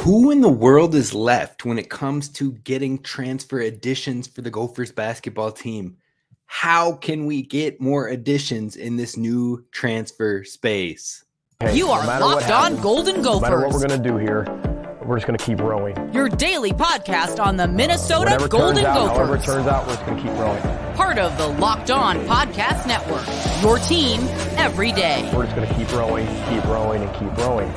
Who 0.00 0.30
in 0.30 0.40
the 0.40 0.48
world 0.48 0.94
is 0.94 1.12
left 1.12 1.66
when 1.66 1.78
it 1.78 1.90
comes 1.90 2.30
to 2.30 2.52
getting 2.52 3.02
transfer 3.02 3.60
additions 3.60 4.26
for 4.26 4.40
the 4.40 4.50
Gophers 4.50 4.90
basketball 4.90 5.52
team? 5.52 5.98
How 6.46 6.94
can 6.94 7.26
we 7.26 7.42
get 7.42 7.82
more 7.82 8.08
additions 8.08 8.76
in 8.76 8.96
this 8.96 9.18
new 9.18 9.62
transfer 9.72 10.42
space? 10.42 11.22
Hey, 11.60 11.76
you 11.76 11.90
are 11.90 12.02
no 12.02 12.26
locked 12.26 12.44
happens, 12.44 12.78
on 12.78 12.82
Golden 12.82 13.20
Gophers. 13.20 13.42
No 13.42 13.56
matter 13.56 13.60
what 13.60 13.74
we're 13.74 13.86
going 13.86 14.02
to 14.02 14.08
do 14.08 14.16
here, 14.16 14.46
we're 15.04 15.16
just 15.16 15.26
going 15.26 15.36
to 15.36 15.44
keep 15.44 15.60
rowing. 15.60 16.14
Your 16.14 16.30
daily 16.30 16.72
podcast 16.72 17.38
on 17.38 17.58
the 17.58 17.68
Minnesota 17.68 18.30
Whatever 18.30 18.48
Golden 18.48 18.86
out, 18.86 18.94
Gophers. 18.94 19.16
However 19.18 19.36
it 19.36 19.44
turns 19.44 19.66
out, 19.66 19.86
we're 19.86 19.96
just 19.96 20.06
going 20.06 20.16
to 20.16 20.22
keep 20.22 20.32
rowing. 20.38 20.62
Part 20.94 21.18
of 21.18 21.36
the 21.36 21.46
Locked 21.46 21.90
On 21.90 22.16
Podcast 22.20 22.86
Network. 22.86 23.26
Your 23.62 23.78
team 23.86 24.22
every 24.56 24.92
day. 24.92 25.30
We're 25.34 25.44
just 25.44 25.56
going 25.56 25.68
to 25.68 25.74
keep 25.74 25.92
rowing, 25.92 26.26
keep 26.48 26.64
rowing, 26.64 27.02
and 27.02 27.12
keep 27.16 27.36
rowing. 27.44 27.70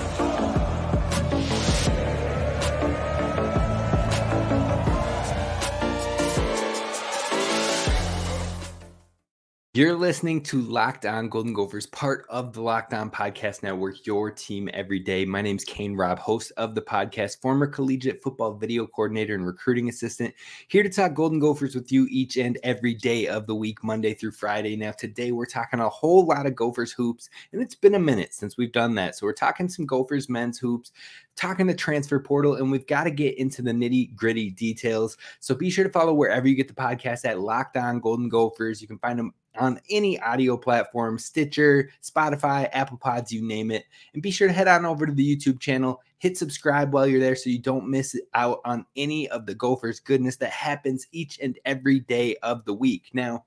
You're 9.76 9.95
listening 9.95 10.44
to 10.44 10.62
Locked 10.62 11.04
On 11.08 11.27
Golden 11.30 11.52
Gophers, 11.52 11.88
part 11.88 12.27
of 12.30 12.54
the 12.54 12.62
Locked 12.62 12.94
On 12.94 13.09
Podcast 13.09 13.64
Network, 13.64 14.05
your 14.05 14.30
team 14.30 14.70
every 14.72 15.00
day. 15.00 15.26
My 15.26 15.41
name's 15.41 15.64
Kane 15.64 15.95
Rob, 15.95 16.20
host 16.20 16.52
of 16.58 16.76
the 16.76 16.81
podcast, 16.81 17.41
former 17.41 17.66
collegiate 17.66 18.22
football 18.22 18.54
video 18.54 18.86
coordinator 18.86 19.34
and 19.34 19.48
recruiting 19.48 19.90
assistant, 19.90 20.31
here 20.67 20.84
to 20.84 20.90
talk 20.90 21.16
Golden 21.16 21.40
Gophers 21.40 21.73
with 21.73 21.91
you 21.91 22.05
each 22.12 22.38
and 22.38 22.59
every 22.62 22.94
day 22.94 23.26
of 23.26 23.48
the 23.48 23.55
week, 23.55 23.84
Monday 23.84 24.14
through 24.14 24.34
Friday. 24.34 24.76
Now, 24.76 24.91
today 24.91 25.31
we're 25.31 25.48
talking 25.48 25.80
a 25.80 25.90
whole 25.90 26.28
lot 26.28 26.45
of 26.45 26.55
Gophers 26.55 26.92
hoops, 26.92 27.31
and 27.52 27.59
it's 27.59 27.73
been 27.73 27.95
a 27.95 28.00
minute 28.00 28.36
since 28.36 28.55
we've 28.58 28.72
done 28.72 28.94
that. 28.94 29.16
So, 29.16 29.26
we're 29.26 29.34
talking 29.34 29.67
some 29.67 29.88
Gophers 29.88 30.30
men's 30.30 30.59
hoops, 30.59 30.92
talking 31.36 31.66
the 31.66 31.73
transfer 31.73 32.20
portal, 32.20 32.58
and 32.58 32.72
we've 32.72 32.86
got 32.86 33.05
to 33.05 33.12
get 33.12 33.40
into 33.40 33.64
the 33.64 33.72
nitty 33.72 34.14
gritty 34.14 34.52
details. 34.52 35.17
So, 35.40 35.56
be 35.56 35.72
sure 35.72 35.84
to 35.84 35.90
follow 35.90 36.14
wherever 36.14 36.47
you 36.47 36.53
get 36.53 36.67
the 36.67 36.75
podcast 36.75 37.25
at 37.25 37.40
Locked 37.40 37.75
On 37.75 38.00
Golden 38.00 38.30
Gophers. 38.30 38.80
You 38.80 38.88
can 38.88 39.00
find 39.00 39.17
them 39.17 39.34
on 39.58 39.80
any 39.90 40.20
audio 40.20 40.58
platform 40.58 41.18
Stitcher, 41.18 41.90
Spotify, 42.02 42.70
Apple 42.73 42.98
Pods, 42.98 43.32
you 43.32 43.46
name 43.46 43.72
it. 43.72 43.86
And 44.14 44.23
be 44.23 44.32
sure 44.32 44.48
to 44.48 44.54
head 44.54 44.68
on 44.68 44.86
over 44.86 45.06
to 45.06 45.14
the 45.14 45.36
YouTube 45.36 45.59
channel, 45.59 46.02
hit 46.18 46.38
subscribe 46.38 46.94
while 46.94 47.08
you're 47.08 47.20
there 47.20 47.36
so 47.36 47.50
you 47.50 47.59
don't 47.59 47.90
miss 47.90 48.20
out 48.34 48.59
on 48.66 48.86
any 48.96 49.30
of 49.30 49.46
the 49.46 49.56
Gophers 49.56 50.00
goodness 50.00 50.38
that 50.38 50.52
happens 50.52 51.08
each 51.12 51.40
and 51.40 51.59
every 51.66 52.00
day 52.00 52.36
of 52.44 52.66
the 52.66 52.74
week. 52.74 53.09
Now, 53.14 53.46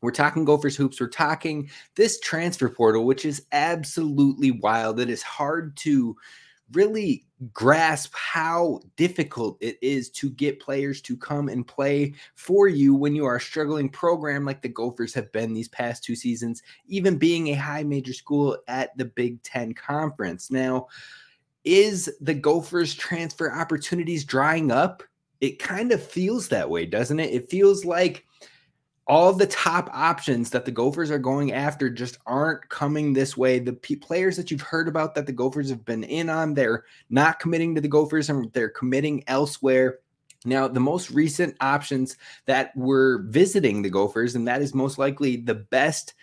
we're 0.00 0.10
talking 0.10 0.44
Gophers 0.44 0.76
hoops. 0.76 1.00
We're 1.00 1.08
talking 1.08 1.70
this 1.94 2.18
transfer 2.20 2.68
portal, 2.68 3.04
which 3.04 3.24
is 3.24 3.46
absolutely 3.52 4.50
wild. 4.50 4.98
It 4.98 5.08
is 5.08 5.22
hard 5.22 5.76
to 5.78 6.16
really 6.72 7.24
grasp 7.52 8.14
how 8.14 8.80
difficult 8.96 9.56
it 9.60 9.76
is 9.82 10.10
to 10.10 10.30
get 10.30 10.60
players 10.60 11.00
to 11.02 11.16
come 11.16 11.48
and 11.48 11.66
play 11.66 12.14
for 12.34 12.68
you 12.68 12.94
when 12.94 13.14
you 13.14 13.24
are 13.24 13.36
a 13.36 13.40
struggling 13.40 13.88
program 13.88 14.44
like 14.44 14.62
the 14.62 14.68
Gophers 14.68 15.14
have 15.14 15.30
been 15.32 15.52
these 15.52 15.68
past 15.68 16.04
two 16.04 16.14
seasons, 16.14 16.62
even 16.86 17.18
being 17.18 17.48
a 17.48 17.54
high 17.54 17.82
major 17.82 18.12
school 18.12 18.56
at 18.68 18.96
the 18.96 19.04
Big 19.04 19.42
Ten 19.42 19.72
Conference. 19.74 20.50
Now, 20.50 20.86
is 21.64 22.10
the 22.20 22.34
Gophers 22.34 22.94
transfer 22.94 23.52
opportunities 23.52 24.24
drying 24.24 24.70
up? 24.70 25.02
It 25.40 25.58
kind 25.58 25.92
of 25.92 26.02
feels 26.02 26.48
that 26.48 26.70
way, 26.70 26.86
doesn't 26.86 27.18
it? 27.18 27.32
It 27.32 27.50
feels 27.50 27.84
like 27.84 28.26
all 29.06 29.32
the 29.32 29.46
top 29.46 29.90
options 29.92 30.50
that 30.50 30.64
the 30.64 30.70
Gophers 30.70 31.10
are 31.10 31.18
going 31.18 31.52
after 31.52 31.90
just 31.90 32.18
aren't 32.26 32.68
coming 32.68 33.12
this 33.12 33.36
way. 33.36 33.58
The 33.58 33.72
p- 33.72 33.96
players 33.96 34.36
that 34.36 34.50
you've 34.50 34.60
heard 34.60 34.86
about 34.86 35.14
that 35.14 35.26
the 35.26 35.32
Gophers 35.32 35.68
have 35.70 35.84
been 35.84 36.04
in 36.04 36.30
on, 36.30 36.54
they're 36.54 36.84
not 37.10 37.40
committing 37.40 37.74
to 37.74 37.80
the 37.80 37.88
Gophers 37.88 38.30
and 38.30 38.52
they're 38.52 38.68
committing 38.68 39.24
elsewhere. 39.26 39.98
Now, 40.44 40.68
the 40.68 40.80
most 40.80 41.10
recent 41.10 41.56
options 41.60 42.16
that 42.46 42.76
were 42.76 43.24
visiting 43.28 43.82
the 43.82 43.90
Gophers, 43.90 44.34
and 44.34 44.46
that 44.46 44.62
is 44.62 44.74
most 44.74 44.98
likely 44.98 45.36
the 45.36 45.54
best 45.54 46.14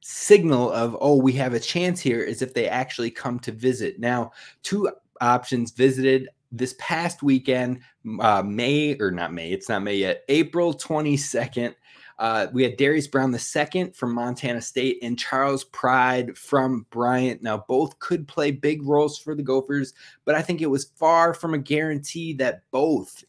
signal 0.00 0.70
of, 0.72 0.96
oh, 1.00 1.16
we 1.16 1.32
have 1.34 1.54
a 1.54 1.60
chance 1.60 2.00
here, 2.00 2.20
is 2.20 2.42
if 2.42 2.54
they 2.54 2.68
actually 2.68 3.10
come 3.10 3.38
to 3.40 3.52
visit. 3.52 3.98
Now, 3.98 4.32
two 4.62 4.90
options 5.20 5.70
visited 5.70 6.28
this 6.50 6.74
past 6.78 7.22
weekend, 7.22 7.80
uh, 8.20 8.42
May 8.42 8.96
or 9.00 9.10
not 9.10 9.34
May, 9.34 9.50
it's 9.50 9.68
not 9.68 9.82
May 9.82 9.96
yet, 9.96 10.24
April 10.28 10.72
22nd. 10.72 11.74
Uh, 12.18 12.48
we 12.52 12.62
had 12.64 12.76
Darius 12.76 13.06
Brown 13.06 13.30
the 13.30 13.38
second 13.38 13.94
from 13.94 14.12
Montana 14.12 14.60
State 14.60 14.98
and 15.02 15.18
Charles 15.18 15.64
Pride 15.64 16.36
from 16.36 16.86
Bryant. 16.90 17.42
Now, 17.42 17.64
both 17.68 17.98
could 18.00 18.26
play 18.26 18.50
big 18.50 18.82
roles 18.82 19.18
for 19.18 19.34
the 19.34 19.42
Gophers, 19.42 19.94
but 20.24 20.34
I 20.34 20.42
think 20.42 20.60
it 20.60 20.66
was 20.66 20.90
far 20.96 21.32
from 21.32 21.54
a 21.54 21.58
guarantee 21.58 22.32
that 22.34 22.62
both, 22.72 23.22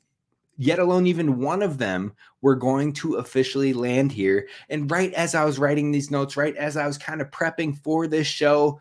yet 0.57 0.79
alone 0.79 1.05
even 1.05 1.39
one 1.39 1.61
of 1.61 1.77
them, 1.77 2.13
were 2.41 2.55
going 2.55 2.93
to 2.93 3.15
officially 3.15 3.73
land 3.73 4.11
here. 4.11 4.47
And 4.69 4.89
right 4.89 5.13
as 5.13 5.35
I 5.35 5.45
was 5.45 5.59
writing 5.59 5.91
these 5.91 6.09
notes, 6.09 6.35
right 6.35 6.55
as 6.55 6.75
I 6.75 6.87
was 6.87 6.97
kind 6.97 7.21
of 7.21 7.29
prepping 7.29 7.77
for 7.83 8.07
this 8.07 8.27
show, 8.27 8.79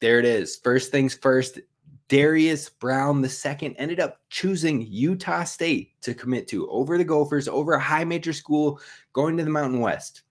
there 0.00 0.18
it 0.18 0.24
is. 0.24 0.56
First 0.56 0.90
things 0.90 1.14
first, 1.14 1.60
Darius 2.10 2.68
Brown 2.68 3.24
II 3.24 3.76
ended 3.78 4.00
up 4.00 4.18
choosing 4.30 4.84
Utah 4.90 5.44
State 5.44 5.92
to 6.02 6.12
commit 6.12 6.48
to 6.48 6.68
over 6.68 6.98
the 6.98 7.04
Gophers, 7.04 7.46
over 7.46 7.74
a 7.74 7.80
high 7.80 8.02
major 8.02 8.32
school 8.32 8.80
going 9.12 9.36
to 9.36 9.44
the 9.44 9.50
Mountain 9.50 9.78
West. 9.78 10.22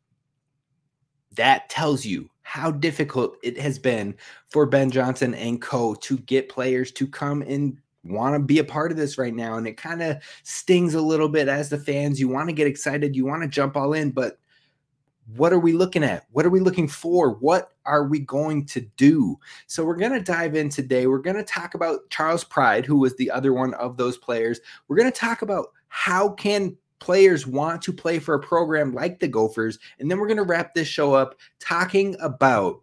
That 1.36 1.70
tells 1.70 2.06
you 2.06 2.30
how 2.42 2.70
difficult 2.70 3.38
it 3.44 3.58
has 3.58 3.80
been 3.80 4.14
for 4.50 4.66
Ben 4.66 4.92
Johnson 4.92 5.34
and 5.34 5.62
co 5.62 5.96
to 5.96 6.18
get 6.18 6.50
players 6.50 6.92
to 6.92 7.08
come 7.08 7.44
and 7.44 7.78
want 8.04 8.36
to 8.36 8.40
be 8.40 8.60
a 8.60 8.64
part 8.64 8.92
of 8.92 8.98
this 8.98 9.18
right 9.18 9.34
now. 9.34 9.56
And 9.56 9.66
it 9.66 9.78
kind 9.78 10.02
of 10.02 10.18
stings 10.44 10.96
a 10.96 11.02
little 11.02 11.30
bit 11.30 11.48
as 11.48 11.70
the 11.70 11.78
fans. 11.78 12.20
You 12.20 12.28
want 12.28 12.50
to 12.50 12.54
get 12.54 12.68
excited, 12.68 13.16
you 13.16 13.26
want 13.26 13.42
to 13.44 13.48
jump 13.48 13.78
all 13.78 13.94
in, 13.94 14.12
but 14.12 14.38
what 15.36 15.54
are 15.54 15.60
we 15.60 15.74
looking 15.74 16.04
at? 16.04 16.26
What 16.32 16.46
are 16.46 16.50
we 16.50 16.60
looking 16.60 16.88
for? 16.88 17.32
What 17.32 17.74
are 17.86 18.06
we 18.06 18.20
going 18.20 18.66
to 18.68 18.82
do? 18.98 19.38
So, 19.68 19.84
we're 19.86 19.96
going 19.96 20.14
to 20.14 20.22
dive 20.22 20.56
in 20.56 20.70
today. 20.70 21.08
We're 21.08 21.20
going 21.20 21.36
to 21.36 21.44
talk 21.44 21.74
about 21.74 22.10
Charles 22.10 22.44
Pride, 22.44 22.86
who 22.86 22.98
was 22.98 23.16
the 23.16 23.32
other 23.32 23.54
one 23.54 23.74
of 23.76 23.98
those 23.98 24.18
players. 24.18 24.60
We're 24.88 24.98
going 24.98 25.12
to 25.12 25.20
talk 25.20 25.42
about 25.42 25.68
how 25.88 26.30
can 26.30 26.78
players 27.00 27.48
want 27.48 27.82
to 27.84 27.94
play 27.94 28.20
for 28.20 28.36
a 28.36 28.40
program 28.40 28.94
like 28.94 29.20
the 29.20 29.28
Gophers. 29.28 29.80
And 30.00 30.10
then 30.10 30.20
we're 30.20 30.28
going 30.28 30.38
to 30.38 30.44
wrap 30.44 30.74
this 30.74 30.88
show 30.88 31.14
up 31.14 31.36
talking 31.60 32.16
about 32.20 32.82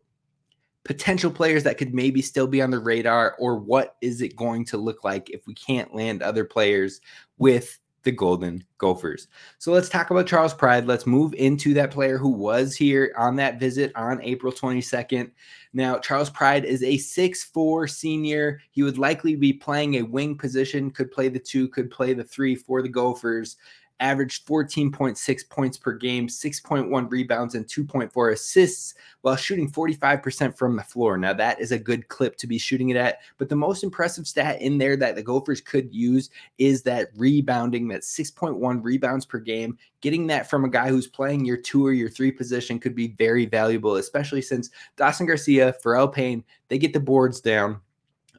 potential 0.84 1.30
players 1.30 1.64
that 1.64 1.78
could 1.78 1.92
maybe 1.92 2.22
still 2.22 2.46
be 2.46 2.62
on 2.62 2.70
the 2.70 2.78
radar 2.78 3.34
or 3.38 3.58
what 3.58 3.96
is 4.00 4.22
it 4.22 4.36
going 4.36 4.64
to 4.64 4.76
look 4.76 5.02
like 5.02 5.28
if 5.30 5.46
we 5.46 5.54
can't 5.54 5.94
land 5.94 6.22
other 6.22 6.44
players 6.44 7.00
with 7.38 7.80
the 8.06 8.12
Golden 8.12 8.64
Gophers. 8.78 9.26
So 9.58 9.72
let's 9.72 9.90
talk 9.90 10.10
about 10.10 10.26
Charles 10.26 10.54
Pride. 10.54 10.86
Let's 10.86 11.06
move 11.06 11.34
into 11.34 11.74
that 11.74 11.90
player 11.90 12.16
who 12.16 12.30
was 12.30 12.74
here 12.74 13.12
on 13.18 13.36
that 13.36 13.60
visit 13.60 13.92
on 13.96 14.22
April 14.22 14.52
22nd. 14.52 15.32
Now, 15.74 15.98
Charles 15.98 16.30
Pride 16.30 16.64
is 16.64 16.82
a 16.82 16.96
six-four 16.96 17.88
senior. 17.88 18.62
He 18.70 18.84
would 18.84 18.96
likely 18.96 19.34
be 19.34 19.52
playing 19.52 19.96
a 19.96 20.02
wing 20.02 20.38
position, 20.38 20.90
could 20.90 21.10
play 21.10 21.28
the 21.28 21.40
two, 21.40 21.68
could 21.68 21.90
play 21.90 22.14
the 22.14 22.24
three 22.24 22.54
for 22.54 22.80
the 22.80 22.88
Gophers 22.88 23.56
averaged 24.00 24.46
14.6 24.46 25.48
points 25.48 25.78
per 25.78 25.92
game, 25.92 26.28
6.1 26.28 27.10
rebounds, 27.10 27.54
and 27.54 27.66
2.4 27.66 28.32
assists 28.32 28.94
while 29.22 29.36
shooting 29.36 29.70
45% 29.70 30.56
from 30.56 30.76
the 30.76 30.82
floor. 30.82 31.16
Now, 31.16 31.32
that 31.32 31.60
is 31.60 31.72
a 31.72 31.78
good 31.78 32.08
clip 32.08 32.36
to 32.36 32.46
be 32.46 32.58
shooting 32.58 32.90
it 32.90 32.96
at. 32.96 33.20
But 33.38 33.48
the 33.48 33.56
most 33.56 33.84
impressive 33.84 34.26
stat 34.26 34.60
in 34.60 34.78
there 34.78 34.96
that 34.96 35.14
the 35.14 35.22
Gophers 35.22 35.60
could 35.60 35.92
use 35.94 36.30
is 36.58 36.82
that 36.82 37.08
rebounding, 37.16 37.88
that 37.88 38.02
6.1 38.02 38.82
rebounds 38.82 39.24
per 39.24 39.38
game. 39.38 39.78
Getting 40.00 40.26
that 40.28 40.48
from 40.48 40.64
a 40.64 40.70
guy 40.70 40.88
who's 40.88 41.06
playing 41.06 41.44
your 41.44 41.56
two 41.56 41.84
or 41.84 41.92
your 41.92 42.10
three 42.10 42.30
position 42.30 42.78
could 42.78 42.94
be 42.94 43.08
very 43.08 43.46
valuable, 43.46 43.96
especially 43.96 44.42
since 44.42 44.70
Dawson 44.96 45.26
Garcia, 45.26 45.74
Pharrel 45.84 46.12
Payne, 46.12 46.44
they 46.68 46.78
get 46.78 46.92
the 46.92 47.00
boards 47.00 47.40
down. 47.40 47.80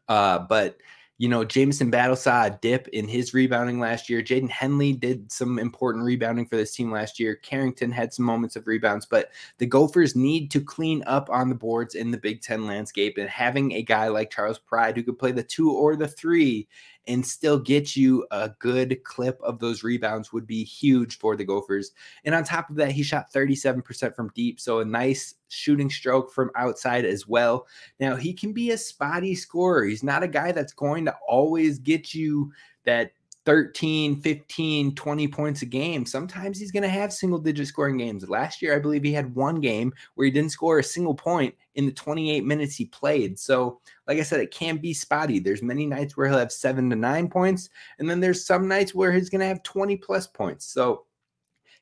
Uh, 0.07 0.39
but 0.39 0.77
you 1.19 1.27
know, 1.27 1.43
Jamison 1.43 1.89
Battle 1.89 2.15
saw 2.15 2.45
a 2.45 2.51
dip 2.61 2.87
in 2.89 3.07
his 3.07 3.33
rebounding 3.33 3.79
last 3.79 4.07
year. 4.07 4.21
Jaden 4.21 4.49
Henley 4.49 4.93
did 4.93 5.31
some 5.31 5.57
important 5.57 6.05
rebounding 6.05 6.45
for 6.45 6.57
this 6.57 6.75
team 6.75 6.91
last 6.91 7.19
year. 7.19 7.35
Carrington 7.35 7.91
had 7.91 8.13
some 8.13 8.23
moments 8.23 8.55
of 8.55 8.67
rebounds, 8.67 9.05
but 9.05 9.31
the 9.57 9.65
Gophers 9.65 10.15
need 10.15 10.51
to 10.51 10.61
clean 10.61 11.03
up 11.07 11.27
on 11.31 11.49
the 11.49 11.55
boards 11.55 11.95
in 11.95 12.11
the 12.11 12.19
Big 12.19 12.41
Ten 12.41 12.67
landscape. 12.67 13.17
And 13.17 13.29
having 13.29 13.73
a 13.73 13.81
guy 13.81 14.09
like 14.09 14.29
Charles 14.29 14.59
Pride 14.59 14.95
who 14.95 15.03
could 15.03 15.17
play 15.17 15.31
the 15.31 15.41
two 15.41 15.71
or 15.71 15.95
the 15.95 16.07
three 16.07 16.67
and 17.07 17.25
still 17.25 17.57
get 17.57 17.95
you 17.95 18.25
a 18.31 18.49
good 18.59 19.03
clip 19.03 19.39
of 19.41 19.59
those 19.59 19.83
rebounds 19.83 20.33
would 20.33 20.45
be 20.45 20.63
huge 20.63 21.17
for 21.17 21.35
the 21.35 21.45
Gophers. 21.45 21.91
And 22.25 22.35
on 22.35 22.43
top 22.43 22.69
of 22.69 22.75
that, 22.75 22.91
he 22.91 23.03
shot 23.03 23.31
37% 23.33 24.15
from 24.15 24.31
deep. 24.35 24.59
So 24.59 24.79
a 24.79 24.85
nice 24.85 25.35
shooting 25.47 25.89
stroke 25.89 26.31
from 26.31 26.51
outside 26.55 27.05
as 27.05 27.27
well. 27.27 27.65
Now, 27.99 28.15
he 28.15 28.33
can 28.33 28.53
be 28.53 28.71
a 28.71 28.77
spotty 28.77 29.35
scorer. 29.35 29.85
He's 29.85 30.03
not 30.03 30.23
a 30.23 30.27
guy 30.27 30.51
that's 30.51 30.73
going 30.73 31.05
to 31.05 31.15
always 31.27 31.79
get 31.79 32.13
you 32.13 32.51
that 32.85 33.11
13, 33.47 34.19
15, 34.19 34.93
20 34.93 35.27
points 35.29 35.61
a 35.61 35.65
game. 35.65 36.05
Sometimes 36.05 36.59
he's 36.59 36.73
going 36.73 36.83
to 36.83 36.89
have 36.89 37.13
single 37.13 37.39
digit 37.39 37.65
scoring 37.65 37.95
games. 37.95 38.27
Last 38.27 38.61
year, 38.61 38.75
I 38.75 38.79
believe 38.79 39.03
he 39.03 39.13
had 39.13 39.33
one 39.35 39.61
game 39.61 39.93
where 40.15 40.25
he 40.25 40.31
didn't 40.31 40.51
score 40.51 40.79
a 40.79 40.83
single 40.83 41.15
point 41.15 41.55
in 41.75 41.85
the 41.85 41.93
28 41.93 42.43
minutes 42.43 42.75
he 42.75 42.87
played. 42.87 43.39
So, 43.39 43.79
like 44.05 44.19
I 44.19 44.23
said, 44.23 44.41
it 44.41 44.51
can 44.51 44.79
be 44.79 44.93
spotty. 44.93 45.39
There's 45.39 45.63
many 45.63 45.85
nights 45.85 46.17
where 46.17 46.27
he'll 46.27 46.39
have 46.39 46.51
seven 46.51 46.89
to 46.89 46.97
nine 46.97 47.29
points, 47.29 47.69
and 47.99 48.09
then 48.09 48.19
there's 48.19 48.45
some 48.45 48.67
nights 48.67 48.93
where 48.93 49.13
he's 49.13 49.29
going 49.29 49.39
to 49.39 49.47
have 49.47 49.63
20 49.63 49.95
plus 49.95 50.27
points. 50.27 50.65
So, 50.65 51.05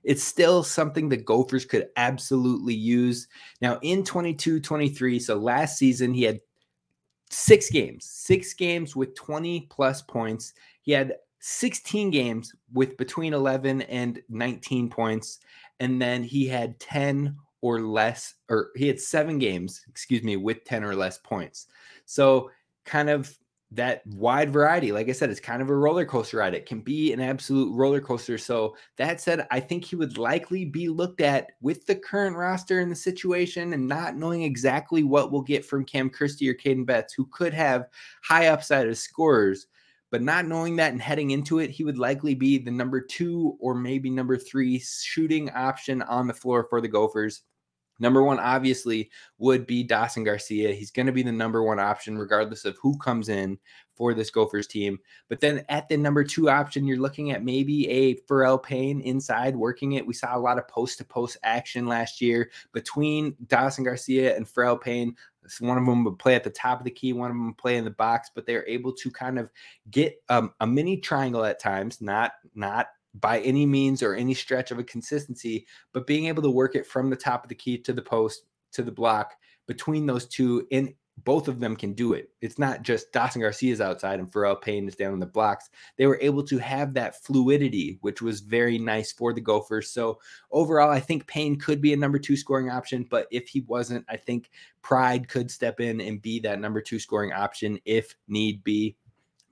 it's 0.04 0.24
still 0.24 0.62
something 0.62 1.10
the 1.10 1.18
Gophers 1.18 1.66
could 1.66 1.88
absolutely 1.98 2.76
use. 2.76 3.28
Now, 3.60 3.80
in 3.82 4.04
22 4.04 4.60
23, 4.60 5.18
so 5.18 5.36
last 5.36 5.80
season, 5.80 6.14
he 6.14 6.22
had 6.22 6.42
six 7.32 7.72
games, 7.72 8.06
six 8.06 8.54
games 8.54 8.96
with 8.96 9.16
20 9.16 9.62
plus 9.72 10.04
points. 10.04 10.54
He 10.84 10.92
had 10.92 11.16
16 11.40 12.12
games 12.12 12.54
with 12.74 12.98
between 12.98 13.34
11 13.34 13.84
and 13.84 14.22
19 14.30 14.90
points. 14.90 15.40
And 15.80 16.02
then 16.02 16.24
he 16.24 16.48
had 16.48 16.80
10 16.80 17.36
or 17.62 17.82
less, 17.82 18.36
or 18.50 18.70
he 18.76 18.88
had 18.88 19.00
seven 19.00 19.40
games, 19.40 19.84
excuse 19.88 20.24
me, 20.24 20.38
with 20.38 20.64
10 20.66 20.84
or 20.84 20.96
less 20.96 21.18
points. 21.18 21.68
So, 22.06 22.52
kind 22.86 23.10
of 23.10 23.36
that 23.72 24.06
wide 24.06 24.52
variety. 24.52 24.92
Like 24.92 25.10
I 25.10 25.14
said, 25.14 25.32
it's 25.32 25.40
kind 25.40 25.64
of 25.64 25.70
a 25.72 25.76
roller 25.76 26.06
coaster 26.06 26.38
ride. 26.38 26.54
It 26.54 26.68
can 26.68 26.82
be 26.82 27.12
an 27.12 27.20
absolute 27.20 27.74
roller 27.74 28.00
coaster. 28.00 28.38
So, 28.38 28.76
that 28.98 29.20
said, 29.20 29.48
I 29.50 29.60
think 29.60 29.84
he 29.84 29.96
would 29.96 30.20
likely 30.20 30.64
be 30.64 30.90
looked 30.90 31.22
at 31.22 31.54
with 31.62 31.88
the 31.88 31.96
current 31.96 32.36
roster 32.36 32.80
and 32.81 32.92
the 32.92 32.96
situation 32.96 33.74
and 33.74 33.88
not 33.88 34.16
knowing 34.16 34.44
exactly 34.44 35.04
what 35.04 35.31
we'll 35.31 35.42
get 35.42 35.66
from 35.66 35.86
Cam 35.86 36.10
Christie 36.10 36.50
or 36.50 36.54
Caden 36.54 36.86
Betts, 36.86 37.14
who 37.14 37.26
could 37.31 37.54
have 37.54 37.88
high 38.24 38.48
upside 38.48 38.88
as 38.88 39.00
scorers. 39.00 39.66
But 40.16 40.22
not 40.22 40.48
knowing 40.48 40.78
that 40.78 40.94
and 40.94 41.02
heading 41.02 41.32
into 41.32 41.60
it, 41.60 41.72
he 41.72 41.84
would 41.84 41.98
likely 41.98 42.36
be 42.36 42.58
the 42.58 42.72
number 42.72 43.02
two 43.02 43.58
or 43.60 43.76
maybe 43.76 44.10
number 44.10 44.38
three 44.38 44.80
shooting 44.80 45.50
option 45.50 46.02
on 46.04 46.26
the 46.26 46.34
floor 46.34 46.64
for 46.64 46.80
the 46.80 46.88
Gophers. 46.88 47.42
Number 48.00 48.24
one, 48.24 48.40
obviously, 48.40 49.12
would 49.40 49.68
be 49.68 49.84
Dawson 49.84 50.24
Garcia. 50.24 50.72
He's 50.72 50.90
going 50.90 51.08
to 51.08 51.12
be 51.12 51.22
the 51.22 51.34
number 51.34 51.64
one 51.64 51.80
option, 51.80 52.18
regardless 52.18 52.64
of 52.64 52.78
who 52.82 52.98
comes 52.98 53.28
in 53.28 53.58
for 53.94 54.14
this 54.14 54.30
Gophers 54.30 54.68
team. 54.68 55.00
But 55.28 55.42
then 55.42 55.66
at 55.68 55.90
the 55.90 55.98
number 55.98 56.24
two 56.24 56.50
option, 56.50 56.86
you're 56.86 56.96
looking 56.96 57.32
at 57.32 57.44
maybe 57.44 57.90
a 57.90 58.16
Pharrel 58.22 58.64
Payne 58.64 59.02
inside 59.02 59.54
working 59.54 59.94
it. 59.94 60.08
We 60.08 60.14
saw 60.14 60.38
a 60.38 60.40
lot 60.40 60.58
of 60.58 60.68
post 60.70 60.98
to 61.00 61.04
post 61.04 61.36
action 61.44 61.88
last 61.88 62.22
year 62.22 62.52
between 62.72 63.36
Dawson 63.48 63.84
Garcia 63.84 64.34
and 64.34 64.46
Pharrel 64.46 64.80
Payne. 64.80 65.14
One 65.59 65.77
of 65.77 65.86
them 65.86 66.03
would 66.03 66.19
play 66.19 66.36
at 66.36 66.44
the 66.44 66.50
top 66.50 66.80
of 66.80 66.86
the 66.86 66.92
key, 66.92 67.13
one 67.13 67.31
of 67.31 67.36
them 67.36 67.47
would 67.47 67.57
play 67.57 67.77
in 67.77 67.86
the 67.86 67.92
box, 67.92 68.31
but 68.33 68.45
they're 68.45 68.68
able 68.68 68.94
to 68.94 69.12
kind 69.12 69.39
of 69.39 69.50
get 69.92 70.21
um, 70.30 70.53
a 70.59 70.68
mini 70.68 70.97
triangle 70.97 71.45
at 71.45 71.59
times, 71.59 72.01
not 72.01 72.33
not 72.53 72.88
by 73.15 73.39
any 73.39 73.65
means 73.65 74.03
or 74.03 74.13
any 74.13 74.33
stretch 74.33 74.71
of 74.71 74.80
a 74.80 74.83
consistency, 74.83 75.65
but 75.94 76.07
being 76.07 76.25
able 76.25 76.44
to 76.44 76.50
work 76.50 76.75
it 76.75 76.86
from 76.86 77.09
the 77.09 77.15
top 77.15 77.44
of 77.44 77.50
the 77.50 77.56
key 77.56 77.77
to 77.77 77.94
the 77.94 78.01
post 78.01 78.45
to 78.74 78.83
the 78.83 78.92
block 78.92 79.33
between 79.68 80.06
those 80.06 80.25
two 80.27 80.68
in 80.71 80.94
both 81.24 81.48
of 81.48 81.60
them 81.60 81.76
can 81.76 81.94
do 81.94 82.14
it. 82.14 82.30
It's 82.42 82.60
not 82.60 82.82
just 82.82 83.12
Dawson 83.12 83.42
Garcia's 83.42 83.82
outside 83.82 84.20
and 84.20 84.30
Pharrel 84.30 84.62
Payne 84.62 84.88
is 84.88 84.96
down 84.96 85.14
in 85.14 85.20
the 85.20 85.26
blocks. 85.26 85.70
They 85.98 86.08
were 86.08 86.20
able 86.22 86.44
to 86.44 86.58
have 86.58 86.94
that 86.94 87.24
fluidity, 87.24 87.98
which 88.02 88.22
was 88.22 88.42
very 88.42 88.78
nice 88.78 89.12
for 89.12 89.34
the 89.34 89.42
Gophers. 89.42 89.92
So 89.92 90.20
overall, 90.52 90.92
I 90.92 91.00
think 91.00 91.26
Payne 91.28 91.58
could 91.58 91.82
be 91.82 91.94
a 91.94 91.98
number 91.98 92.20
two 92.20 92.36
scoring 92.36 92.70
option, 92.70 93.08
but 93.10 93.28
if 93.32 93.48
he 93.48 93.62
wasn't, 93.62 94.06
I 94.10 94.18
think 94.18 94.52
Pride 94.82 95.28
could 95.28 95.50
step 95.50 95.80
in 95.80 96.02
and 96.02 96.22
be 96.22 96.40
that 96.42 96.60
number 96.60 96.82
two 96.82 97.00
scoring 97.00 97.32
option 97.32 97.80
if 97.86 98.16
need 98.28 98.64
be. 98.64 98.98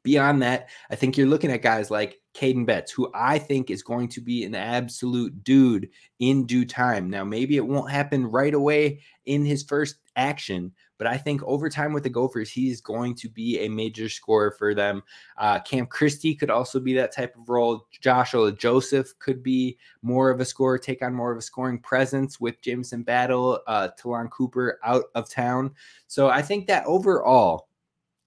Beyond 0.04 0.42
that, 0.42 0.69
I 0.92 0.95
think 0.95 1.15
you're 1.15 1.27
looking 1.27 1.50
at 1.50 1.62
guys 1.62 1.89
like 1.89 2.19
Caden 2.33 2.65
Betts, 2.65 2.92
who 2.92 3.10
I 3.13 3.39
think 3.39 3.69
is 3.69 3.83
going 3.83 4.10
to 4.10 4.21
be 4.21 4.44
an 4.44 4.54
absolute 4.54 5.45
dude 5.45 5.89
in 6.19 6.45
due 6.45 6.65
time. 6.65 7.10
Now, 7.10 7.24
maybe 7.24 7.56
it 7.56 7.65
won't 7.65 7.89
happen 7.89 8.25
right 8.25 8.54
away 8.54 9.00
in 9.25 9.45
his 9.45 9.63
first 9.63 9.95
action, 10.18 10.74
but 10.97 11.07
I 11.07 11.17
think 11.17 11.41
over 11.43 11.69
time 11.69 11.93
with 11.93 12.03
the 12.03 12.09
Gophers, 12.09 12.49
he's 12.49 12.81
going 12.81 13.15
to 13.15 13.29
be 13.29 13.59
a 13.59 13.69
major 13.69 14.09
scorer 14.09 14.51
for 14.51 14.73
them. 14.73 15.03
Uh, 15.37 15.59
Cam 15.59 15.85
Christie 15.85 16.35
could 16.35 16.49
also 16.49 16.79
be 16.79 16.93
that 16.93 17.13
type 17.13 17.35
of 17.35 17.49
role. 17.49 17.87
Joshua 18.01 18.51
Joseph 18.51 19.17
could 19.19 19.43
be 19.43 19.77
more 20.01 20.29
of 20.29 20.39
a 20.39 20.45
scorer, 20.45 20.77
take 20.77 21.01
on 21.01 21.13
more 21.13 21.31
of 21.31 21.37
a 21.37 21.41
scoring 21.41 21.79
presence 21.79 22.39
with 22.39 22.61
Jamison 22.61 23.03
Battle, 23.03 23.59
uh, 23.67 23.89
Ta'Lon 23.97 24.29
Cooper 24.29 24.79
out 24.83 25.05
of 25.15 25.29
town. 25.29 25.71
So 26.07 26.29
I 26.29 26.41
think 26.41 26.67
that 26.67 26.85
overall, 26.85 27.67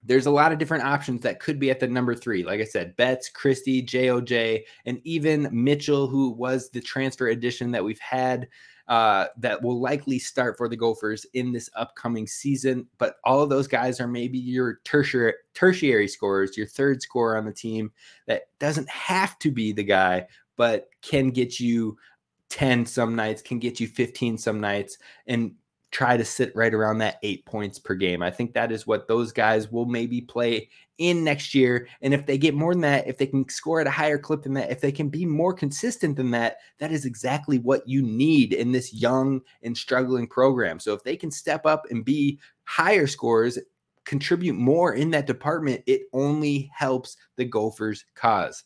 there's 0.03 0.25
a 0.25 0.31
lot 0.31 0.51
of 0.51 0.57
different 0.57 0.85
options 0.85 1.21
that 1.21 1.39
could 1.39 1.59
be 1.59 1.69
at 1.69 1.79
the 1.79 1.87
number 1.87 2.15
three. 2.15 2.43
Like 2.43 2.61
I 2.61 2.65
said, 2.65 2.95
Betts, 2.95 3.29
Christie, 3.29 3.83
JOJ, 3.83 4.63
and 4.85 5.01
even 5.03 5.49
Mitchell, 5.51 6.07
who 6.07 6.29
was 6.29 6.69
the 6.69 6.79
transfer 6.79 7.27
addition 7.27 7.71
that 7.71 7.83
we've 7.83 7.99
had 7.99 8.47
uh, 8.87 9.27
that 9.37 9.61
will 9.61 9.79
likely 9.79 10.19
start 10.19 10.57
for 10.57 10.69
the 10.69 10.77
Gophers 10.77 11.25
in 11.33 11.51
this 11.51 11.69
upcoming 11.75 12.27
season. 12.27 12.87
But 12.97 13.15
all 13.23 13.41
of 13.41 13.49
those 13.49 13.67
guys 13.67 13.99
are 13.99 14.07
maybe 14.07 14.37
your 14.37 14.79
tertiary 14.83 15.33
tertiary 15.53 16.07
scorers, 16.07 16.57
your 16.57 16.67
third 16.67 17.01
scorer 17.01 17.37
on 17.37 17.45
the 17.45 17.53
team 17.53 17.91
that 18.27 18.43
doesn't 18.59 18.89
have 18.89 19.37
to 19.39 19.51
be 19.51 19.71
the 19.73 19.83
guy, 19.83 20.27
but 20.55 20.89
can 21.01 21.31
get 21.31 21.59
you 21.59 21.97
10 22.49 22.85
some 22.85 23.15
nights, 23.15 23.41
can 23.41 23.59
get 23.59 23.79
you 23.79 23.87
15 23.87 24.37
some 24.37 24.61
nights, 24.61 24.97
and 25.27 25.53
try 25.91 26.17
to 26.17 26.25
sit 26.25 26.55
right 26.55 26.73
around 26.73 26.99
that 26.99 27.17
eight 27.23 27.45
points 27.45 27.79
per 27.79 27.95
game. 27.95 28.21
I 28.21 28.31
think 28.31 28.53
that 28.53 28.71
is 28.71 28.85
what 28.85 29.07
those 29.07 29.31
guys 29.31 29.71
will 29.71 29.85
maybe 29.85 30.21
play 30.21 30.69
in 30.97 31.23
next 31.23 31.53
year. 31.53 31.87
And 32.01 32.13
if 32.13 32.25
they 32.25 32.37
get 32.37 32.53
more 32.53 32.73
than 32.73 32.81
that, 32.81 33.07
if 33.07 33.17
they 33.17 33.27
can 33.27 33.47
score 33.49 33.79
at 33.81 33.87
a 33.87 33.91
higher 33.91 34.17
clip 34.17 34.43
than 34.43 34.53
that, 34.53 34.71
if 34.71 34.81
they 34.81 34.91
can 34.91 35.09
be 35.09 35.25
more 35.25 35.53
consistent 35.53 36.15
than 36.15 36.31
that, 36.31 36.57
that 36.79 36.91
is 36.91 37.05
exactly 37.05 37.59
what 37.59 37.87
you 37.87 38.01
need 38.01 38.53
in 38.53 38.71
this 38.71 38.93
young 38.93 39.41
and 39.63 39.77
struggling 39.77 40.27
program. 40.27 40.79
So 40.79 40.93
if 40.93 41.03
they 41.03 41.15
can 41.15 41.31
step 41.31 41.65
up 41.65 41.85
and 41.89 42.03
be 42.03 42.39
higher 42.63 43.07
scores, 43.07 43.59
contribute 44.05 44.55
more 44.55 44.93
in 44.93 45.11
that 45.11 45.27
department, 45.27 45.83
it 45.85 46.03
only 46.13 46.71
helps 46.73 47.17
the 47.35 47.45
Gophers' 47.45 48.05
cause. 48.15 48.63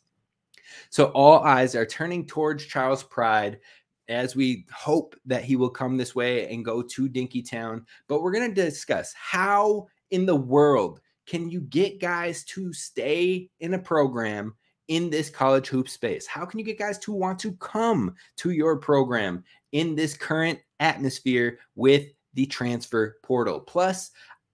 So 0.89 1.05
all 1.07 1.39
eyes 1.39 1.75
are 1.75 1.85
turning 1.85 2.25
towards 2.25 2.65
Charles 2.65 3.03
Pride 3.03 3.59
as 4.07 4.35
we 4.35 4.65
hope 4.71 5.15
that 5.25 5.43
he 5.43 5.55
will 5.55 5.69
come 5.69 5.97
this 5.97 6.15
way 6.15 6.53
and 6.53 6.65
go 6.65 6.81
to 6.81 7.09
Dinky 7.09 7.41
Town. 7.41 7.85
But 8.07 8.21
we're 8.21 8.31
going 8.31 8.53
to 8.53 8.63
discuss 8.63 9.13
how 9.13 9.87
in 10.11 10.25
the 10.25 10.35
world 10.35 11.01
can 11.31 11.49
you 11.49 11.61
get 11.61 12.01
guys 12.01 12.43
to 12.43 12.73
stay 12.73 13.49
in 13.61 13.73
a 13.73 13.79
program 13.79 14.53
in 14.89 15.09
this 15.09 15.29
college 15.29 15.69
hoop 15.69 15.87
space? 15.87 16.27
How 16.27 16.45
can 16.45 16.59
you 16.59 16.65
get 16.65 16.77
guys 16.77 16.97
to 16.99 17.13
want 17.13 17.39
to 17.39 17.53
come 17.53 18.15
to 18.39 18.51
your 18.51 18.75
program 18.75 19.45
in 19.71 19.95
this 19.95 20.17
current 20.17 20.59
atmosphere 20.81 21.59
with 21.75 22.07
the 22.33 22.45
transfer 22.47 23.15
portal? 23.23 23.61
Plus, 23.61 24.11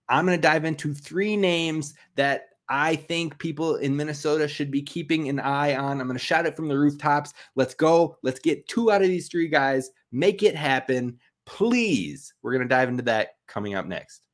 I'm 0.08 0.28
going 0.28 0.38
to 0.38 0.42
dive 0.42 0.66
into 0.66 0.94
three 0.94 1.36
names 1.36 1.96
that 2.14 2.50
I 2.70 2.96
think 2.96 3.40
people 3.40 3.78
in 3.78 3.98
Minnesota 3.98 4.48
should 4.48 4.70
be 4.70 4.84
keeping 4.84 5.30
an 5.30 5.40
eye 5.40 5.76
on. 5.76 6.00
I'm 6.00 6.06
going 6.06 6.20
to 6.20 6.24
shout 6.24 6.46
it 6.46 6.56
from 6.56 6.68
the 6.68 6.78
rooftops. 6.78 7.34
Let's 7.56 7.74
go. 7.74 8.20
Let's 8.22 8.40
get 8.40 8.68
two 8.68 8.92
out 8.92 9.02
of 9.02 9.08
these 9.08 9.30
three 9.30 9.48
guys. 9.48 9.90
Make 10.12 10.44
it 10.44 10.56
happen. 10.56 11.18
Please. 11.48 12.36
We're 12.44 12.54
going 12.54 12.62
to 12.62 12.70
dive 12.70 12.90
into 12.90 13.04
that 13.06 13.30
coming 13.48 13.74
up 13.74 13.88
next. 13.88 14.27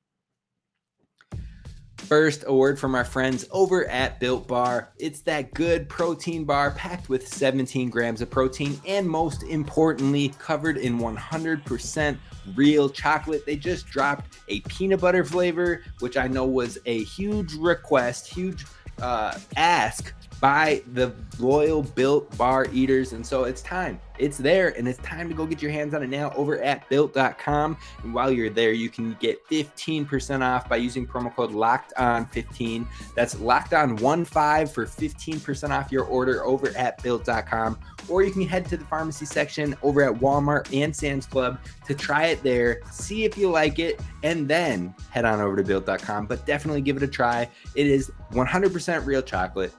First, 2.06 2.44
a 2.48 2.54
word 2.54 2.78
from 2.78 2.96
our 2.96 3.06
friends 3.06 3.48
over 3.50 3.86
at 3.88 4.20
Built 4.20 4.46
Bar. 4.46 4.90
It's 5.00 5.22
that 5.22 5.54
good 5.54 5.88
protein 5.88 6.44
bar 6.44 6.72
packed 6.72 7.08
with 7.08 7.26
17 7.26 7.90
grams 7.90 8.22
of 8.22 8.30
protein 8.30 8.80
and, 8.86 9.10
most 9.10 9.44
importantly, 9.44 10.34
covered 10.38 10.78
in 10.78 11.00
100% 11.00 12.18
real 12.56 12.90
chocolate. 12.90 13.46
They 13.46 13.56
just 13.56 13.88
dropped 13.88 14.38
a 14.50 14.60
peanut 14.62 15.00
butter 15.00 15.24
flavor, 15.24 15.84
which 16.00 16.18
I 16.18 16.28
know 16.28 16.46
was 16.46 16.78
a 16.86 17.04
huge 17.06 17.54
request, 17.54 18.28
huge 18.28 18.66
uh, 19.02 19.40
ask 19.56 20.14
by 20.44 20.82
the 20.92 21.16
loyal 21.40 21.82
built 21.82 22.38
bar 22.38 22.68
eaters. 22.74 23.14
And 23.14 23.26
so 23.26 23.46
it's 23.46 23.62
time. 23.62 23.98
It's 24.20 24.38
there 24.38 24.78
and 24.78 24.90
it's 24.90 25.00
time 25.00 25.30
to 25.30 25.34
go 25.34 25.46
get 25.46 25.62
your 25.62 25.72
hands 25.72 25.94
on 25.94 26.04
it 26.04 26.10
now 26.10 26.34
over 26.36 26.62
at 26.62 26.88
built.com. 26.90 27.78
And 28.04 28.14
while 28.14 28.30
you're 28.30 28.50
there, 28.50 28.74
you 28.74 28.90
can 28.90 29.14
get 29.22 29.42
15% 29.48 30.42
off 30.42 30.68
by 30.68 30.76
using 30.76 31.08
promo 31.08 31.34
code 31.34 31.52
locked 31.52 31.94
on 31.96 32.26
15. 32.26 32.86
That's 33.16 33.40
locked 33.40 33.74
on 33.74 33.98
15 33.98 34.26
for 34.68 34.86
15% 34.86 35.70
off 35.70 35.94
your 35.94 36.04
order 36.04 36.44
over 36.44 36.76
at 36.76 37.02
built.com. 37.02 37.80
Or 38.10 38.22
you 38.22 38.32
can 38.32 38.42
head 38.42 38.66
to 38.66 38.76
the 38.76 38.84
pharmacy 38.84 39.26
section 39.26 39.78
over 39.82 40.04
at 40.04 40.14
Walmart 40.20 40.78
and 40.78 40.94
Sam's 40.94 41.26
Club 41.26 41.58
to 41.88 41.96
try 41.96 42.26
it 42.26 42.44
there, 42.44 42.82
see 42.92 43.24
if 43.24 43.38
you 43.38 43.50
like 43.50 43.80
it, 43.80 44.02
and 44.24 44.46
then 44.46 44.94
head 45.10 45.24
on 45.24 45.40
over 45.40 45.56
to 45.56 45.64
built.com. 45.64 46.26
But 46.26 46.46
definitely 46.46 46.82
give 46.82 46.98
it 46.98 47.04
a 47.04 47.08
try. 47.08 47.50
It 47.76 47.88
is 47.88 48.12
100% 48.34 49.06
real 49.06 49.22
chocolate 49.22 49.74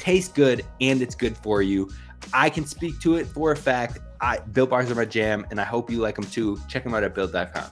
tastes 0.00 0.32
good 0.32 0.64
and 0.80 1.00
it's 1.02 1.14
good 1.14 1.36
for 1.36 1.62
you. 1.62 1.88
I 2.32 2.50
can 2.50 2.66
speak 2.66 2.98
to 3.00 3.16
it 3.16 3.26
for 3.26 3.52
a 3.52 3.56
fact. 3.56 3.98
I 4.20 4.38
Built 4.38 4.70
Bars 4.70 4.90
are 4.90 4.94
my 4.94 5.04
jam, 5.04 5.46
and 5.50 5.60
I 5.60 5.64
hope 5.64 5.90
you 5.90 5.98
like 5.98 6.16
them 6.16 6.24
too. 6.24 6.58
Check 6.68 6.84
them 6.84 6.94
out 6.94 7.04
at 7.04 7.14
built.com. 7.14 7.70